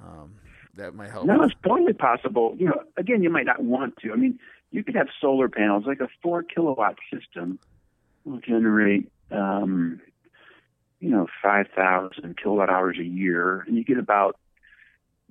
um, 0.01 0.35
that 0.75 0.95
might 0.95 1.11
help. 1.11 1.25
No, 1.25 1.43
it's 1.43 1.53
totally 1.65 1.93
possible. 1.93 2.55
You 2.57 2.67
know, 2.67 2.83
again, 2.95 3.23
you 3.23 3.29
might 3.29 3.45
not 3.45 3.61
want 3.61 3.97
to. 3.97 4.13
I 4.13 4.15
mean, 4.15 4.39
you 4.71 4.83
could 4.83 4.95
have 4.95 5.07
solar 5.19 5.49
panels, 5.49 5.83
like 5.85 5.99
a 5.99 6.07
four 6.21 6.43
kilowatt 6.43 6.97
system 7.13 7.59
will 8.25 8.39
generate, 8.39 9.09
um, 9.31 10.01
you 10.99 11.09
know, 11.09 11.27
5,000 11.41 12.37
kilowatt 12.41 12.69
hours 12.69 12.97
a 12.99 13.05
year, 13.05 13.61
and 13.67 13.77
you 13.77 13.83
get 13.83 13.97
about 13.97 14.37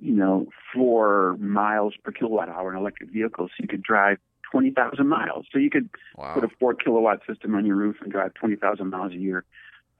you 0.00 0.12
know, 0.12 0.46
four 0.74 1.36
miles 1.38 1.94
per 2.02 2.12
kilowatt 2.12 2.48
hour 2.48 2.72
in 2.72 2.78
electric 2.78 3.10
vehicles. 3.10 3.50
So 3.56 3.62
you 3.62 3.68
could 3.68 3.82
drive 3.82 4.18
20,000 4.50 5.06
miles. 5.06 5.46
So 5.52 5.58
you 5.58 5.70
could 5.70 5.88
wow. 6.16 6.34
put 6.34 6.44
a 6.44 6.48
four 6.60 6.74
kilowatt 6.74 7.20
system 7.26 7.54
on 7.54 7.64
your 7.66 7.76
roof 7.76 7.96
and 8.02 8.12
drive 8.12 8.34
20,000 8.34 8.88
miles 8.88 9.12
a 9.12 9.16
year. 9.16 9.44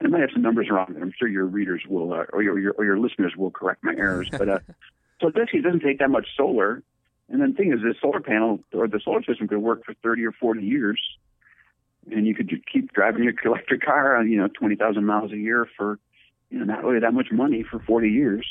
I 0.01 0.07
might 0.07 0.21
have 0.21 0.29
some 0.31 0.43
numbers 0.43 0.69
wrong. 0.69 0.95
I'm 1.01 1.13
sure 1.17 1.27
your 1.27 1.45
readers 1.45 1.83
will, 1.87 2.13
uh, 2.13 2.25
or, 2.31 2.43
your, 2.43 2.59
your, 2.59 2.73
or 2.73 2.85
your 2.85 2.99
listeners 2.99 3.35
will 3.35 3.49
correct 3.49 3.83
my 3.83 3.93
errors. 3.93 4.29
But 4.29 4.47
uh, 4.47 4.59
so 5.21 5.31
basically, 5.31 5.59
it 5.59 5.63
doesn't 5.63 5.81
take 5.81 5.99
that 5.99 6.09
much 6.09 6.27
solar. 6.37 6.83
And 7.29 7.41
then 7.41 7.51
the 7.51 7.57
thing 7.57 7.73
is, 7.73 7.79
this 7.83 7.99
solar 7.99 8.21
panel 8.21 8.59
or 8.73 8.87
the 8.87 9.01
solar 9.03 9.23
system 9.23 9.47
could 9.47 9.57
work 9.57 9.83
for 9.85 9.93
30 9.95 10.25
or 10.25 10.31
40 10.31 10.61
years, 10.61 11.01
and 12.11 12.25
you 12.25 12.35
could 12.35 12.47
just 12.47 12.61
keep 12.71 12.93
driving 12.93 13.23
your 13.23 13.33
electric 13.45 13.81
car 13.81 14.15
on 14.15 14.29
you 14.29 14.37
know 14.37 14.47
20,000 14.47 15.03
miles 15.03 15.31
a 15.31 15.37
year 15.37 15.67
for 15.75 15.99
you 16.49 16.59
know 16.59 16.65
not 16.65 16.83
really 16.83 16.99
that 16.99 17.13
much 17.13 17.27
money 17.31 17.63
for 17.63 17.79
40 17.79 18.09
years. 18.09 18.47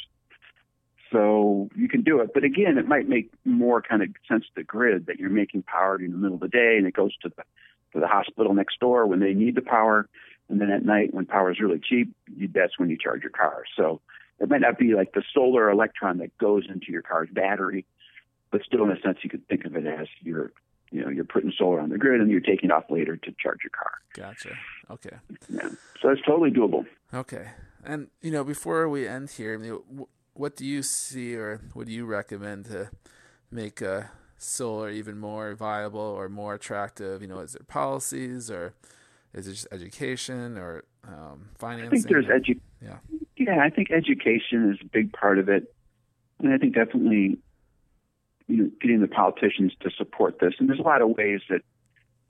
So 1.13 1.69
you 1.77 1.89
can 1.89 2.03
do 2.03 2.21
it. 2.21 2.31
But 2.35 2.45
again, 2.45 2.79
it 2.79 2.89
might 2.89 3.09
make 3.09 3.31
more 3.45 3.81
kind 3.81 4.03
of 4.03 4.09
sense 4.29 4.45
to 4.45 4.51
the 4.57 4.65
grid 4.65 5.07
that 5.07 5.19
you're 5.19 5.31
making 5.31 5.63
power 5.63 6.01
in 6.01 6.11
the 6.11 6.19
middle 6.19 6.35
of 6.35 6.41
the 6.41 6.49
day 6.49 6.77
and 6.79 6.87
it 6.87 6.95
goes 6.95 7.17
to 7.19 7.29
the 7.29 7.43
to 7.93 8.01
the 8.01 8.09
hospital 8.09 8.53
next 8.53 8.81
door 8.81 9.07
when 9.07 9.21
they 9.21 9.33
need 9.33 9.55
the 9.55 9.63
power. 9.63 10.09
And 10.49 10.61
then 10.61 10.71
at 10.71 10.85
night 10.85 11.15
when 11.15 11.27
power 11.27 11.51
is 11.51 11.61
really 11.61 11.81
cheap, 11.81 12.15
you, 12.35 12.49
that's 12.53 12.79
when 12.79 12.91
you 12.91 12.99
charge 12.99 13.23
your 13.23 13.31
car. 13.31 13.65
So 13.77 14.01
it 14.39 14.49
might 14.49 14.61
not 14.61 14.79
be 14.79 14.95
like 14.95 15.13
the 15.13 15.23
solar 15.33 15.71
electron 15.71 16.19
that 16.19 16.37
goes 16.39 16.65
into 16.69 16.91
your 16.91 17.03
car's 17.03 17.29
battery, 17.33 17.85
but 18.51 18.63
still 18.65 18.85
in 18.85 18.91
a 18.91 19.01
sense 19.01 19.19
you 19.23 19.31
could 19.31 19.47
think 19.49 19.65
of 19.65 19.77
it 19.77 19.87
as 19.87 20.09
you're 20.21 20.53
you 20.93 21.03
know, 21.03 21.11
you're 21.11 21.25
putting 21.25 21.53
solar 21.59 21.81
on 21.81 21.89
the 21.89 21.99
grid 21.99 22.21
and 22.21 22.31
you're 22.31 22.41
taking 22.41 22.71
it 22.71 22.73
off 22.73 22.85
later 22.91 23.17
to 23.17 23.35
charge 23.43 23.59
your 23.65 23.71
car. 23.71 23.93
Gotcha. 24.15 24.57
Okay. 24.89 25.17
Yeah. 25.49 25.71
So 26.01 26.11
it's 26.11 26.23
totally 26.23 26.51
doable. 26.51 26.87
Okay. 27.13 27.49
And 27.85 28.09
you 28.21 28.31
know, 28.31 28.45
before 28.45 28.89
we 28.89 29.07
end 29.07 29.31
here, 29.31 29.59
what 30.39 30.57
do 30.57 30.65
you 30.65 30.83
see 30.83 31.35
or 31.35 31.61
what 31.73 31.87
do 31.87 31.93
you 31.93 32.05
recommend 32.05 32.67
to 32.67 32.91
make 33.51 33.83
uh, 33.83 34.03
solar 34.39 34.91
even 34.91 35.19
more 35.19 35.55
viable 35.55 36.01
or 36.01 36.29
more 36.29 36.55
attractive? 36.55 37.23
You 37.23 37.29
know, 37.29 37.41
is 37.41 37.55
it 37.55 37.67
policies 37.69 38.51
or 38.51 38.75
is 39.35 39.47
it 39.47 39.53
just 39.53 39.69
education 39.73 40.57
or 40.57 40.85
um, 41.07 41.51
financing? 41.57 41.87
I 41.87 41.91
think 41.91 42.09
there's 42.09 42.27
edu- 42.27 42.61
yeah. 42.83 42.99
Yeah, 43.37 43.61
I 43.63 43.71
think 43.71 43.91
education 43.91 44.73
is 44.73 44.79
a 44.81 44.87
big 44.87 45.13
part 45.13 45.39
of 45.39 45.49
it, 45.49 45.75
and 46.41 46.53
I 46.53 46.59
think 46.59 46.75
definitely, 46.75 47.39
you 48.47 48.57
know, 48.57 48.71
getting 48.81 49.01
the 49.01 49.09
politicians 49.09 49.73
to 49.81 49.91
support 49.91 50.39
this. 50.41 50.55
And 50.59 50.69
there's 50.69 50.79
a 50.79 50.83
lot 50.83 51.03
of 51.03 51.11
ways 51.11 51.43
that 51.51 51.61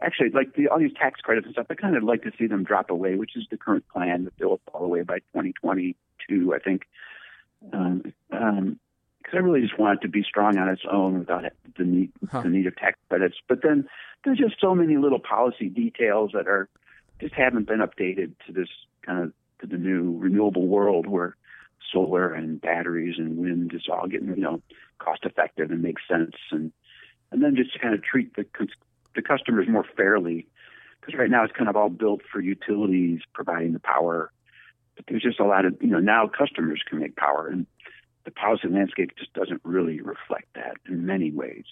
actually, 0.02 0.30
like 0.30 0.54
the, 0.54 0.68
all 0.68 0.80
these 0.80 0.92
tax 0.94 1.20
credits 1.20 1.46
and 1.46 1.54
stuff, 1.54 1.66
I 1.70 1.74
kind 1.74 1.96
of 1.96 2.02
like 2.02 2.22
to 2.22 2.32
see 2.38 2.48
them 2.48 2.64
drop 2.64 2.90
away, 2.90 3.14
which 3.14 3.36
is 3.36 3.46
the 3.50 3.56
current 3.56 3.84
plan 3.88 4.24
that 4.24 4.32
they'll 4.38 4.60
fall 4.70 4.84
away 4.84 5.02
by 5.02 5.18
2022, 5.32 6.52
I 6.54 6.58
think. 6.58 6.82
Um, 7.72 8.12
um, 8.32 8.78
because 9.18 9.38
I 9.38 9.40
really 9.40 9.60
just 9.60 9.76
want 9.76 9.98
it 9.98 10.02
to 10.02 10.08
be 10.08 10.22
strong 10.22 10.56
on 10.56 10.68
its 10.68 10.82
own 10.90 11.18
without 11.18 11.44
the 11.76 11.84
need 11.84 12.12
huh. 12.30 12.42
the 12.42 12.48
need 12.48 12.66
of 12.68 12.76
tax 12.76 12.96
credits. 13.08 13.36
But 13.48 13.60
then 13.62 13.88
there's 14.24 14.38
just 14.38 14.60
so 14.60 14.72
many 14.72 14.96
little 14.96 15.18
policy 15.18 15.68
details 15.68 16.30
that 16.32 16.46
are 16.46 16.68
just 17.20 17.34
haven't 17.34 17.66
been 17.66 17.80
updated 17.80 18.34
to 18.46 18.52
this 18.52 18.68
kind 19.04 19.24
of 19.24 19.32
to 19.60 19.66
the 19.66 19.78
new 19.78 20.16
renewable 20.18 20.68
world 20.68 21.08
where 21.08 21.36
solar 21.92 22.32
and 22.32 22.60
batteries 22.60 23.16
and 23.18 23.36
wind 23.36 23.72
is 23.74 23.88
all 23.90 24.06
getting 24.06 24.28
you 24.28 24.42
know 24.42 24.62
cost 24.98 25.24
effective 25.24 25.70
and 25.70 25.82
makes 25.82 26.02
sense 26.08 26.34
and 26.50 26.72
and 27.30 27.42
then 27.42 27.56
just 27.56 27.72
to 27.72 27.78
kind 27.78 27.94
of 27.94 28.02
treat 28.02 28.34
the 28.36 28.46
the 29.14 29.22
customers 29.22 29.66
more 29.68 29.84
fairly 29.96 30.46
because 31.00 31.18
right 31.18 31.30
now 31.30 31.44
it's 31.44 31.52
kind 31.52 31.68
of 31.68 31.76
all 31.76 31.88
built 31.88 32.20
for 32.30 32.40
utilities 32.40 33.20
providing 33.32 33.72
the 33.72 33.80
power 33.80 34.30
but 34.96 35.04
there's 35.08 35.22
just 35.22 35.40
a 35.40 35.44
lot 35.44 35.64
of 35.64 35.76
you 35.80 35.88
know 35.88 36.00
now 36.00 36.26
customers 36.26 36.82
can 36.88 36.98
make 36.98 37.16
power 37.16 37.48
and 37.48 37.66
the 38.24 38.30
policy 38.30 38.68
landscape 38.68 39.10
just 39.16 39.32
doesn't 39.34 39.60
really 39.62 40.00
reflect 40.00 40.46
that 40.54 40.76
in 40.88 41.06
many 41.06 41.30
ways 41.30 41.64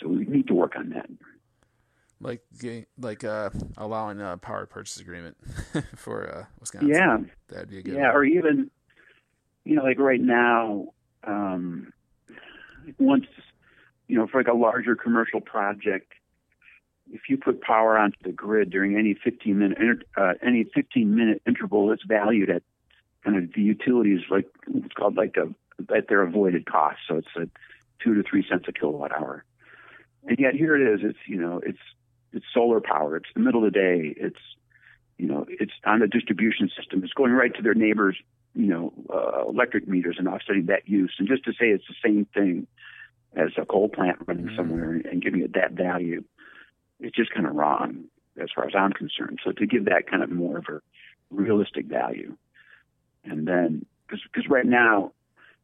so 0.00 0.08
we 0.08 0.24
need 0.26 0.46
to 0.46 0.54
work 0.54 0.74
on 0.76 0.90
that 0.90 1.08
like 2.20 2.42
like 2.98 3.24
uh, 3.24 3.50
allowing 3.76 4.20
a 4.20 4.36
power 4.36 4.66
purchase 4.66 4.98
agreement 4.98 5.36
for 5.96 6.28
uh, 6.28 6.44
Wisconsin. 6.60 6.88
Yeah, 6.88 7.18
that'd 7.48 7.68
be 7.68 7.78
a 7.78 7.82
good. 7.82 7.94
Yeah, 7.94 8.08
one. 8.08 8.16
or 8.16 8.24
even 8.24 8.70
you 9.64 9.76
know, 9.76 9.82
like 9.82 9.98
right 9.98 10.20
now, 10.20 10.86
um, 11.24 11.92
once 12.98 13.26
you 14.08 14.16
know, 14.16 14.26
for 14.26 14.40
like 14.40 14.48
a 14.48 14.56
larger 14.56 14.96
commercial 14.96 15.40
project, 15.40 16.12
if 17.12 17.22
you 17.28 17.36
put 17.36 17.60
power 17.60 17.96
onto 17.96 18.18
the 18.22 18.32
grid 18.32 18.70
during 18.70 18.96
any 18.96 19.14
15 19.14 19.58
minute 19.58 19.78
uh, 20.16 20.34
any 20.42 20.64
15 20.64 21.14
minute 21.14 21.42
interval, 21.46 21.92
it's 21.92 22.02
valued 22.04 22.50
at 22.50 22.62
kind 23.24 23.36
of 23.36 23.52
the 23.54 23.62
utilities 23.62 24.20
like 24.30 24.46
it's 24.74 24.94
called 24.94 25.16
like 25.16 25.36
a 25.36 25.48
at 25.94 26.08
their 26.08 26.22
avoided 26.22 26.66
cost. 26.66 26.98
So 27.08 27.16
it's 27.16 27.28
a 27.36 27.48
two 28.02 28.14
to 28.14 28.22
three 28.28 28.44
cents 28.48 28.66
a 28.68 28.72
kilowatt 28.72 29.12
hour. 29.12 29.44
And 30.28 30.38
yet 30.38 30.54
here 30.54 30.76
it 30.76 30.94
is. 30.94 31.00
It's 31.02 31.18
you 31.26 31.36
know 31.36 31.60
it's 31.64 31.78
it's 32.32 32.46
solar 32.52 32.80
power. 32.80 33.16
It's 33.16 33.28
the 33.34 33.40
middle 33.40 33.64
of 33.64 33.72
the 33.72 33.78
day. 33.78 34.14
It's 34.16 34.40
you 35.18 35.26
know 35.26 35.46
it's 35.48 35.72
on 35.84 36.02
a 36.02 36.08
distribution 36.08 36.70
system. 36.76 37.02
It's 37.04 37.12
going 37.12 37.32
right 37.32 37.54
to 37.54 37.62
their 37.62 37.74
neighbors, 37.74 38.16
you 38.54 38.66
know, 38.66 38.92
uh, 39.12 39.48
electric 39.48 39.86
meters 39.86 40.16
and 40.18 40.28
offsetting 40.28 40.66
that 40.66 40.88
use. 40.88 41.14
And 41.18 41.28
just 41.28 41.44
to 41.44 41.52
say 41.52 41.66
it's 41.66 41.86
the 41.88 41.94
same 42.04 42.26
thing 42.34 42.66
as 43.36 43.50
a 43.56 43.66
coal 43.66 43.88
plant 43.88 44.18
running 44.26 44.46
mm-hmm. 44.46 44.56
somewhere 44.56 44.90
and 44.90 45.22
giving 45.22 45.42
it 45.42 45.54
that 45.54 45.72
value, 45.72 46.24
it's 47.00 47.16
just 47.16 47.32
kind 47.32 47.46
of 47.46 47.54
wrong 47.54 48.04
as 48.40 48.48
far 48.54 48.66
as 48.66 48.74
I'm 48.76 48.92
concerned. 48.92 49.40
So 49.44 49.52
to 49.52 49.66
give 49.66 49.86
that 49.86 50.10
kind 50.10 50.22
of 50.22 50.30
more 50.30 50.58
of 50.58 50.66
a 50.68 50.80
realistic 51.30 51.86
value, 51.86 52.36
and 53.24 53.46
then 53.46 53.86
because 54.08 54.48
right 54.48 54.66
now, 54.66 55.12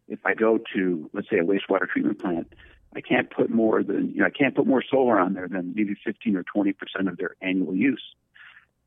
if 0.08 0.18
I 0.24 0.34
go 0.34 0.58
to 0.74 1.10
let's 1.12 1.28
say 1.30 1.38
a 1.38 1.44
wastewater 1.44 1.88
treatment 1.88 2.18
plant 2.18 2.52
I 2.94 3.00
can't 3.00 3.30
put 3.30 3.50
more 3.50 3.82
than 3.82 4.10
you 4.10 4.20
know 4.20 4.26
I 4.26 4.30
can't 4.30 4.54
put 4.54 4.66
more 4.66 4.82
solar 4.88 5.18
on 5.18 5.34
there 5.34 5.48
than 5.48 5.72
maybe 5.74 5.94
15 6.04 6.36
or 6.36 6.42
20 6.42 6.72
percent 6.72 7.08
of 7.08 7.16
their 7.16 7.36
annual 7.40 7.74
use 7.74 8.02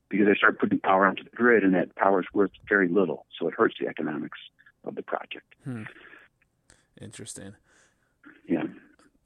because 0.09 0.27
I 0.29 0.35
start 0.35 0.59
putting 0.59 0.79
power 0.79 1.05
onto 1.05 1.23
the 1.23 1.31
grid 1.31 1.63
and 1.63 1.73
that 1.73 1.95
power 1.95 2.19
is 2.19 2.27
worth 2.33 2.51
very 2.69 2.87
little, 2.87 3.25
so 3.37 3.47
it 3.47 3.55
hurts 3.55 3.75
the 3.79 3.87
economics 3.87 4.37
of 4.83 4.95
the 4.95 5.01
project. 5.01 5.55
Hmm. 5.63 5.83
Interesting. 7.01 7.55
Yeah. 8.47 8.63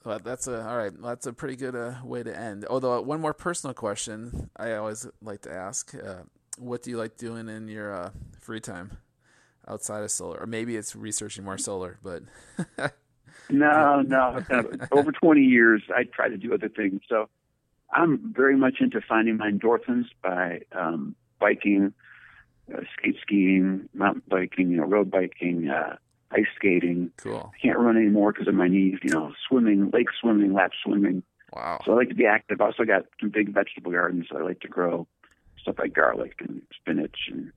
Well, 0.04 0.20
that's 0.20 0.48
a 0.48 0.66
all 0.68 0.78
right. 0.78 0.92
That's 1.02 1.26
a 1.26 1.34
pretty 1.34 1.56
good 1.56 1.76
uh, 1.76 1.96
way 2.04 2.24
to 2.24 2.38
end. 2.38 2.66
Although 2.70 3.02
one 3.02 3.20
more 3.20 3.34
personal 3.34 3.74
question 3.74 4.50
I 4.56 4.74
always 4.74 5.06
like 5.22 5.42
to 5.42 5.54
ask: 5.54 5.94
uh, 5.94 6.24
What 6.58 6.84
do 6.84 6.90
you 6.90 6.98
like 6.98 7.18
doing 7.18 7.50
in 7.50 7.68
your 7.68 7.94
uh, 7.94 8.12
free 8.40 8.62
time 8.62 8.98
outside 9.68 10.04
of 10.04 10.12
solar? 10.12 10.40
Or 10.40 10.46
maybe 10.46 10.78
it's 10.78 10.96
researching 10.96 11.44
more 11.44 11.58
solar, 11.58 12.00
but 12.02 12.24
No, 13.50 14.02
no. 14.02 14.42
Over 14.92 15.12
20 15.12 15.42
years, 15.42 15.82
I 15.96 16.04
try 16.04 16.30
to 16.30 16.38
do 16.38 16.54
other 16.54 16.70
things. 16.70 17.02
So 17.10 17.30
I'm 17.92 18.34
very 18.36 18.56
much 18.56 18.76
into 18.80 19.02
finding 19.02 19.38
my 19.38 19.50
endorphins 19.50 20.06
by 20.22 20.62
um, 20.72 21.16
biking, 21.40 21.94
uh, 22.74 22.82
skate 22.98 23.18
skiing, 23.22 23.90
mountain 23.94 24.24
biking, 24.28 24.70
you 24.70 24.78
know, 24.78 24.86
road 24.86 25.10
biking, 25.10 25.70
uh, 25.70 25.98
ice 26.32 26.46
skating. 26.56 27.12
Cool. 27.18 27.52
I 27.54 27.58
can't 27.60 27.80
run 27.80 27.98
anymore 27.98 28.32
because 28.32 28.48
of 28.48 28.54
my 28.54 28.68
knees. 28.68 29.00
You 29.04 29.12
know, 29.12 29.34
swimming, 29.48 29.89
lake 29.92 30.08
swimming, 30.20 30.54
lap 30.54 30.72
swimming. 30.84 31.24
Wow. 31.54 31.82
So 31.86 31.94
I 31.94 31.96
like 31.96 32.10
to 32.10 32.15
be 32.15 32.26
active. 32.26 32.62
I 32.62 32.65
also 32.65 32.84
got 32.84 33.06
some 33.20 33.30
big 33.30 33.54
vegetable 33.54 33.92
gardens. 33.92 34.28
So 34.32 34.38
I 34.38 34.44
like 34.44 34.60
to 34.62 34.68
grow 34.68 35.08
stuff 35.62 35.80
like 35.80 35.94
garlic 35.94 36.36
and 36.39 36.62
spinach 36.76 37.18
and 37.32 37.52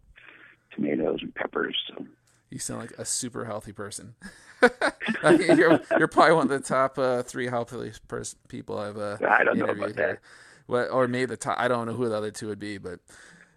tomatoes 0.75 1.19
and 1.23 1.35
peppers. 1.35 1.77
So 1.89 2.07
you 2.51 2.59
sound 2.59 2.81
like 2.81 2.93
a 2.99 3.05
super 3.05 3.45
healthy 3.45 3.73
person. 3.73 4.15
you're, 5.25 5.81
you're 5.99 6.09
probably 6.09 6.35
one 6.35 6.45
of 6.45 6.49
the 6.51 6.61
top 6.61 6.99
uh, 6.99 7.23
three 7.23 7.47
healthy 7.47 7.93
pers- 8.09 8.37
people 8.49 8.79
I've 8.79 8.99
uh, 8.99 9.17
I 9.29 9.45
don't 9.45 9.59
know 9.59 9.67
about 9.67 9.97
that. 9.97 10.21
What, 10.67 10.91
or 10.91 11.09
maybe 11.09 11.27
the 11.27 11.37
top. 11.37 11.59
I 11.59 11.69
don't 11.69 11.87
know 11.87 11.95
who 11.95 12.09
the 12.09 12.17
other 12.17 12.31
two 12.31 12.49
would 12.49 12.61
be, 12.61 12.79
but 12.79 13.01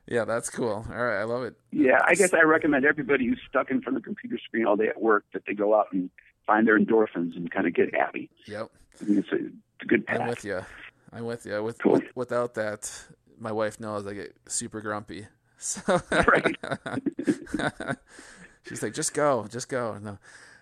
yeah, 0.07 0.25
that's 0.25 0.49
cool. 0.49 0.85
All 0.89 1.03
right, 1.03 1.19
I 1.19 1.23
love 1.23 1.43
it. 1.43 1.55
Yeah, 1.71 1.99
I 2.05 2.15
guess 2.15 2.33
I 2.33 2.41
recommend 2.41 2.85
everybody 2.85 3.27
who's 3.27 3.41
stuck 3.49 3.71
in 3.71 3.81
front 3.81 3.97
of 3.97 4.03
a 4.03 4.05
computer 4.05 4.37
screen 4.43 4.65
all 4.65 4.75
day 4.75 4.87
at 4.87 5.01
work 5.01 5.25
that 5.33 5.43
they 5.47 5.53
go 5.53 5.73
out 5.73 5.87
and 5.91 6.09
find 6.45 6.67
their 6.67 6.79
endorphins 6.79 7.35
and 7.35 7.49
kind 7.49 7.67
of 7.67 7.73
get 7.73 7.93
happy. 7.95 8.29
Yep, 8.45 8.69
I 9.01 9.05
mean, 9.05 9.17
it's, 9.19 9.31
a, 9.31 9.35
it's 9.35 9.83
a 9.83 9.85
good 9.85 10.05
path. 10.05 10.21
I'm 10.21 10.27
with 10.27 10.45
you. 10.45 10.61
I'm 11.11 11.25
with 11.25 11.45
you. 11.45 11.63
With, 11.63 11.81
cool. 11.81 11.93
with 11.93 12.03
without 12.15 12.53
that, 12.55 12.91
my 13.39 13.51
wife 13.51 13.79
knows 13.79 14.05
I 14.05 14.13
get 14.13 14.35
super 14.47 14.81
grumpy. 14.81 15.27
So 15.57 16.01
right. 16.11 16.57
She's 18.67 18.83
like, 18.83 18.93
just 18.93 19.13
go, 19.13 19.47
just 19.49 19.69
go. 19.69 19.97
No. 19.97 20.17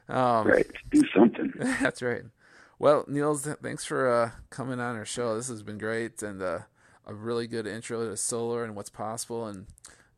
Um, 0.08 0.48
right. 0.48 0.68
Do 0.92 1.02
something. 1.14 1.52
That's 1.58 2.02
right. 2.02 2.22
Well, 2.78 3.04
Niels, 3.08 3.48
thanks 3.62 3.86
for 3.86 4.08
uh, 4.08 4.32
coming 4.52 4.80
on 4.80 4.96
our 4.96 5.04
show. 5.04 5.36
This 5.36 5.48
has 5.48 5.64
been 5.64 5.80
great 5.80 6.22
and 6.22 6.42
uh, 6.42 6.60
a 7.06 7.14
really 7.14 7.48
good 7.48 7.68
intro 7.68 8.08
to 8.10 8.18
solar 8.18 8.64
and 8.64 8.76
what's 8.76 8.90
possible. 8.90 9.48
And 9.48 9.68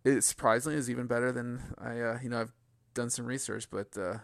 it 0.03 0.23
surprisingly 0.23 0.77
is 0.77 0.89
even 0.89 1.07
better 1.07 1.31
than 1.31 1.61
I, 1.77 1.99
uh, 1.99 2.19
you 2.21 2.29
know, 2.29 2.41
I've 2.41 2.53
done 2.93 3.09
some 3.09 3.25
research, 3.25 3.69
but 3.69 3.97
uh, 3.97 4.17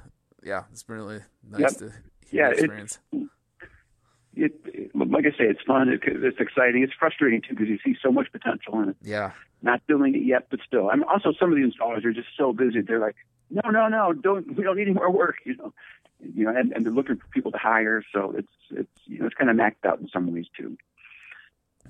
yeah, 0.43 0.63
it's 0.71 0.84
been 0.84 0.95
really 0.97 1.19
nice 1.47 1.62
yep. 1.62 1.71
to 1.78 1.86
hear 2.30 2.45
yeah, 2.45 2.50
experience. 2.50 3.00
It, 4.34 4.54
it, 4.65 4.91
like 4.95 5.26
I 5.26 5.32
say, 5.32 5.45
it's 5.45 5.62
fun. 5.67 5.89
It, 5.89 6.02
it's 6.06 6.39
exciting. 6.39 6.84
It's 6.84 6.93
frustrating 6.97 7.41
too 7.41 7.54
because 7.56 7.67
you 7.67 7.80
see 7.84 7.95
so 8.02 8.12
much 8.12 8.32
potential 8.32 8.82
in 8.82 8.89
it. 8.89 8.95
Yeah. 9.02 9.32
Not 9.62 9.82
doing 9.88 10.15
it 10.15 10.24
yet, 10.24 10.47
but 10.50 10.60
still. 10.65 10.89
I'm 10.89 11.04
also 11.04 11.34
some 11.39 11.52
of 11.52 11.58
the 11.58 11.63
installers 11.63 12.06
are 12.06 12.13
just 12.13 12.30
so 12.38 12.54
busy. 12.54 12.82
They're 12.82 13.00
like, 13.00 13.15
no, 13.52 13.69
no, 13.69 13.88
no, 13.89 14.13
don't 14.13 14.56
we 14.56 14.63
don't 14.63 14.78
need 14.78 14.84
any 14.88 14.93
more 14.93 15.12
work, 15.12 15.36
you 15.45 15.56
know. 15.58 15.74
You 16.24 16.45
know, 16.45 16.56
and, 16.56 16.71
and 16.71 16.86
they're 16.86 16.93
looking 16.93 17.17
for 17.17 17.28
people 17.28 17.52
to 17.52 17.58
hire, 17.58 18.04
so 18.13 18.34
it's 18.38 18.47
it's 18.69 18.91
you 19.06 19.19
know 19.19 19.26
it's 19.26 19.36
kind 19.36 19.50
of 19.50 19.56
maxed 19.56 19.86
out 19.86 20.00
in 20.00 20.08
some 20.08 20.32
ways 20.32 20.45
too. 20.56 20.78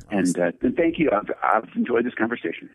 And, 0.10 0.40
uh, 0.40 0.52
and 0.62 0.76
thank 0.76 1.00
you. 1.00 1.10
I've, 1.12 1.30
I've 1.42 1.70
enjoyed 1.76 2.06
this 2.06 2.14
conversation. 2.16 2.70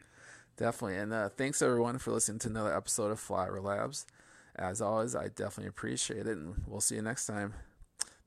Definitely, 0.57 0.97
and 0.97 1.13
uh, 1.13 1.29
thanks 1.29 1.61
everyone 1.61 1.99
for 1.99 2.13
listening 2.13 2.39
to 2.41 2.49
another 2.49 2.75
episode 2.75 3.11
of 3.11 3.21
Flyover 3.21 3.63
Labs. 3.63 4.07
As 4.55 4.81
always, 4.81 5.15
I 5.15 5.29
definitely 5.29 5.67
appreciate 5.67 6.27
it, 6.27 6.39
and 6.39 6.63
we'll 6.67 6.81
see 6.81 6.95
you 6.95 7.03
next 7.03 7.27
time. 7.27 7.53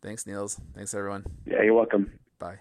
Thanks, 0.01 0.27
Niels. 0.27 0.59
Thanks, 0.75 0.93
everyone. 0.93 1.25
Yeah, 1.45 1.63
you're 1.63 1.73
welcome. 1.73 2.19
Bye. 2.37 2.59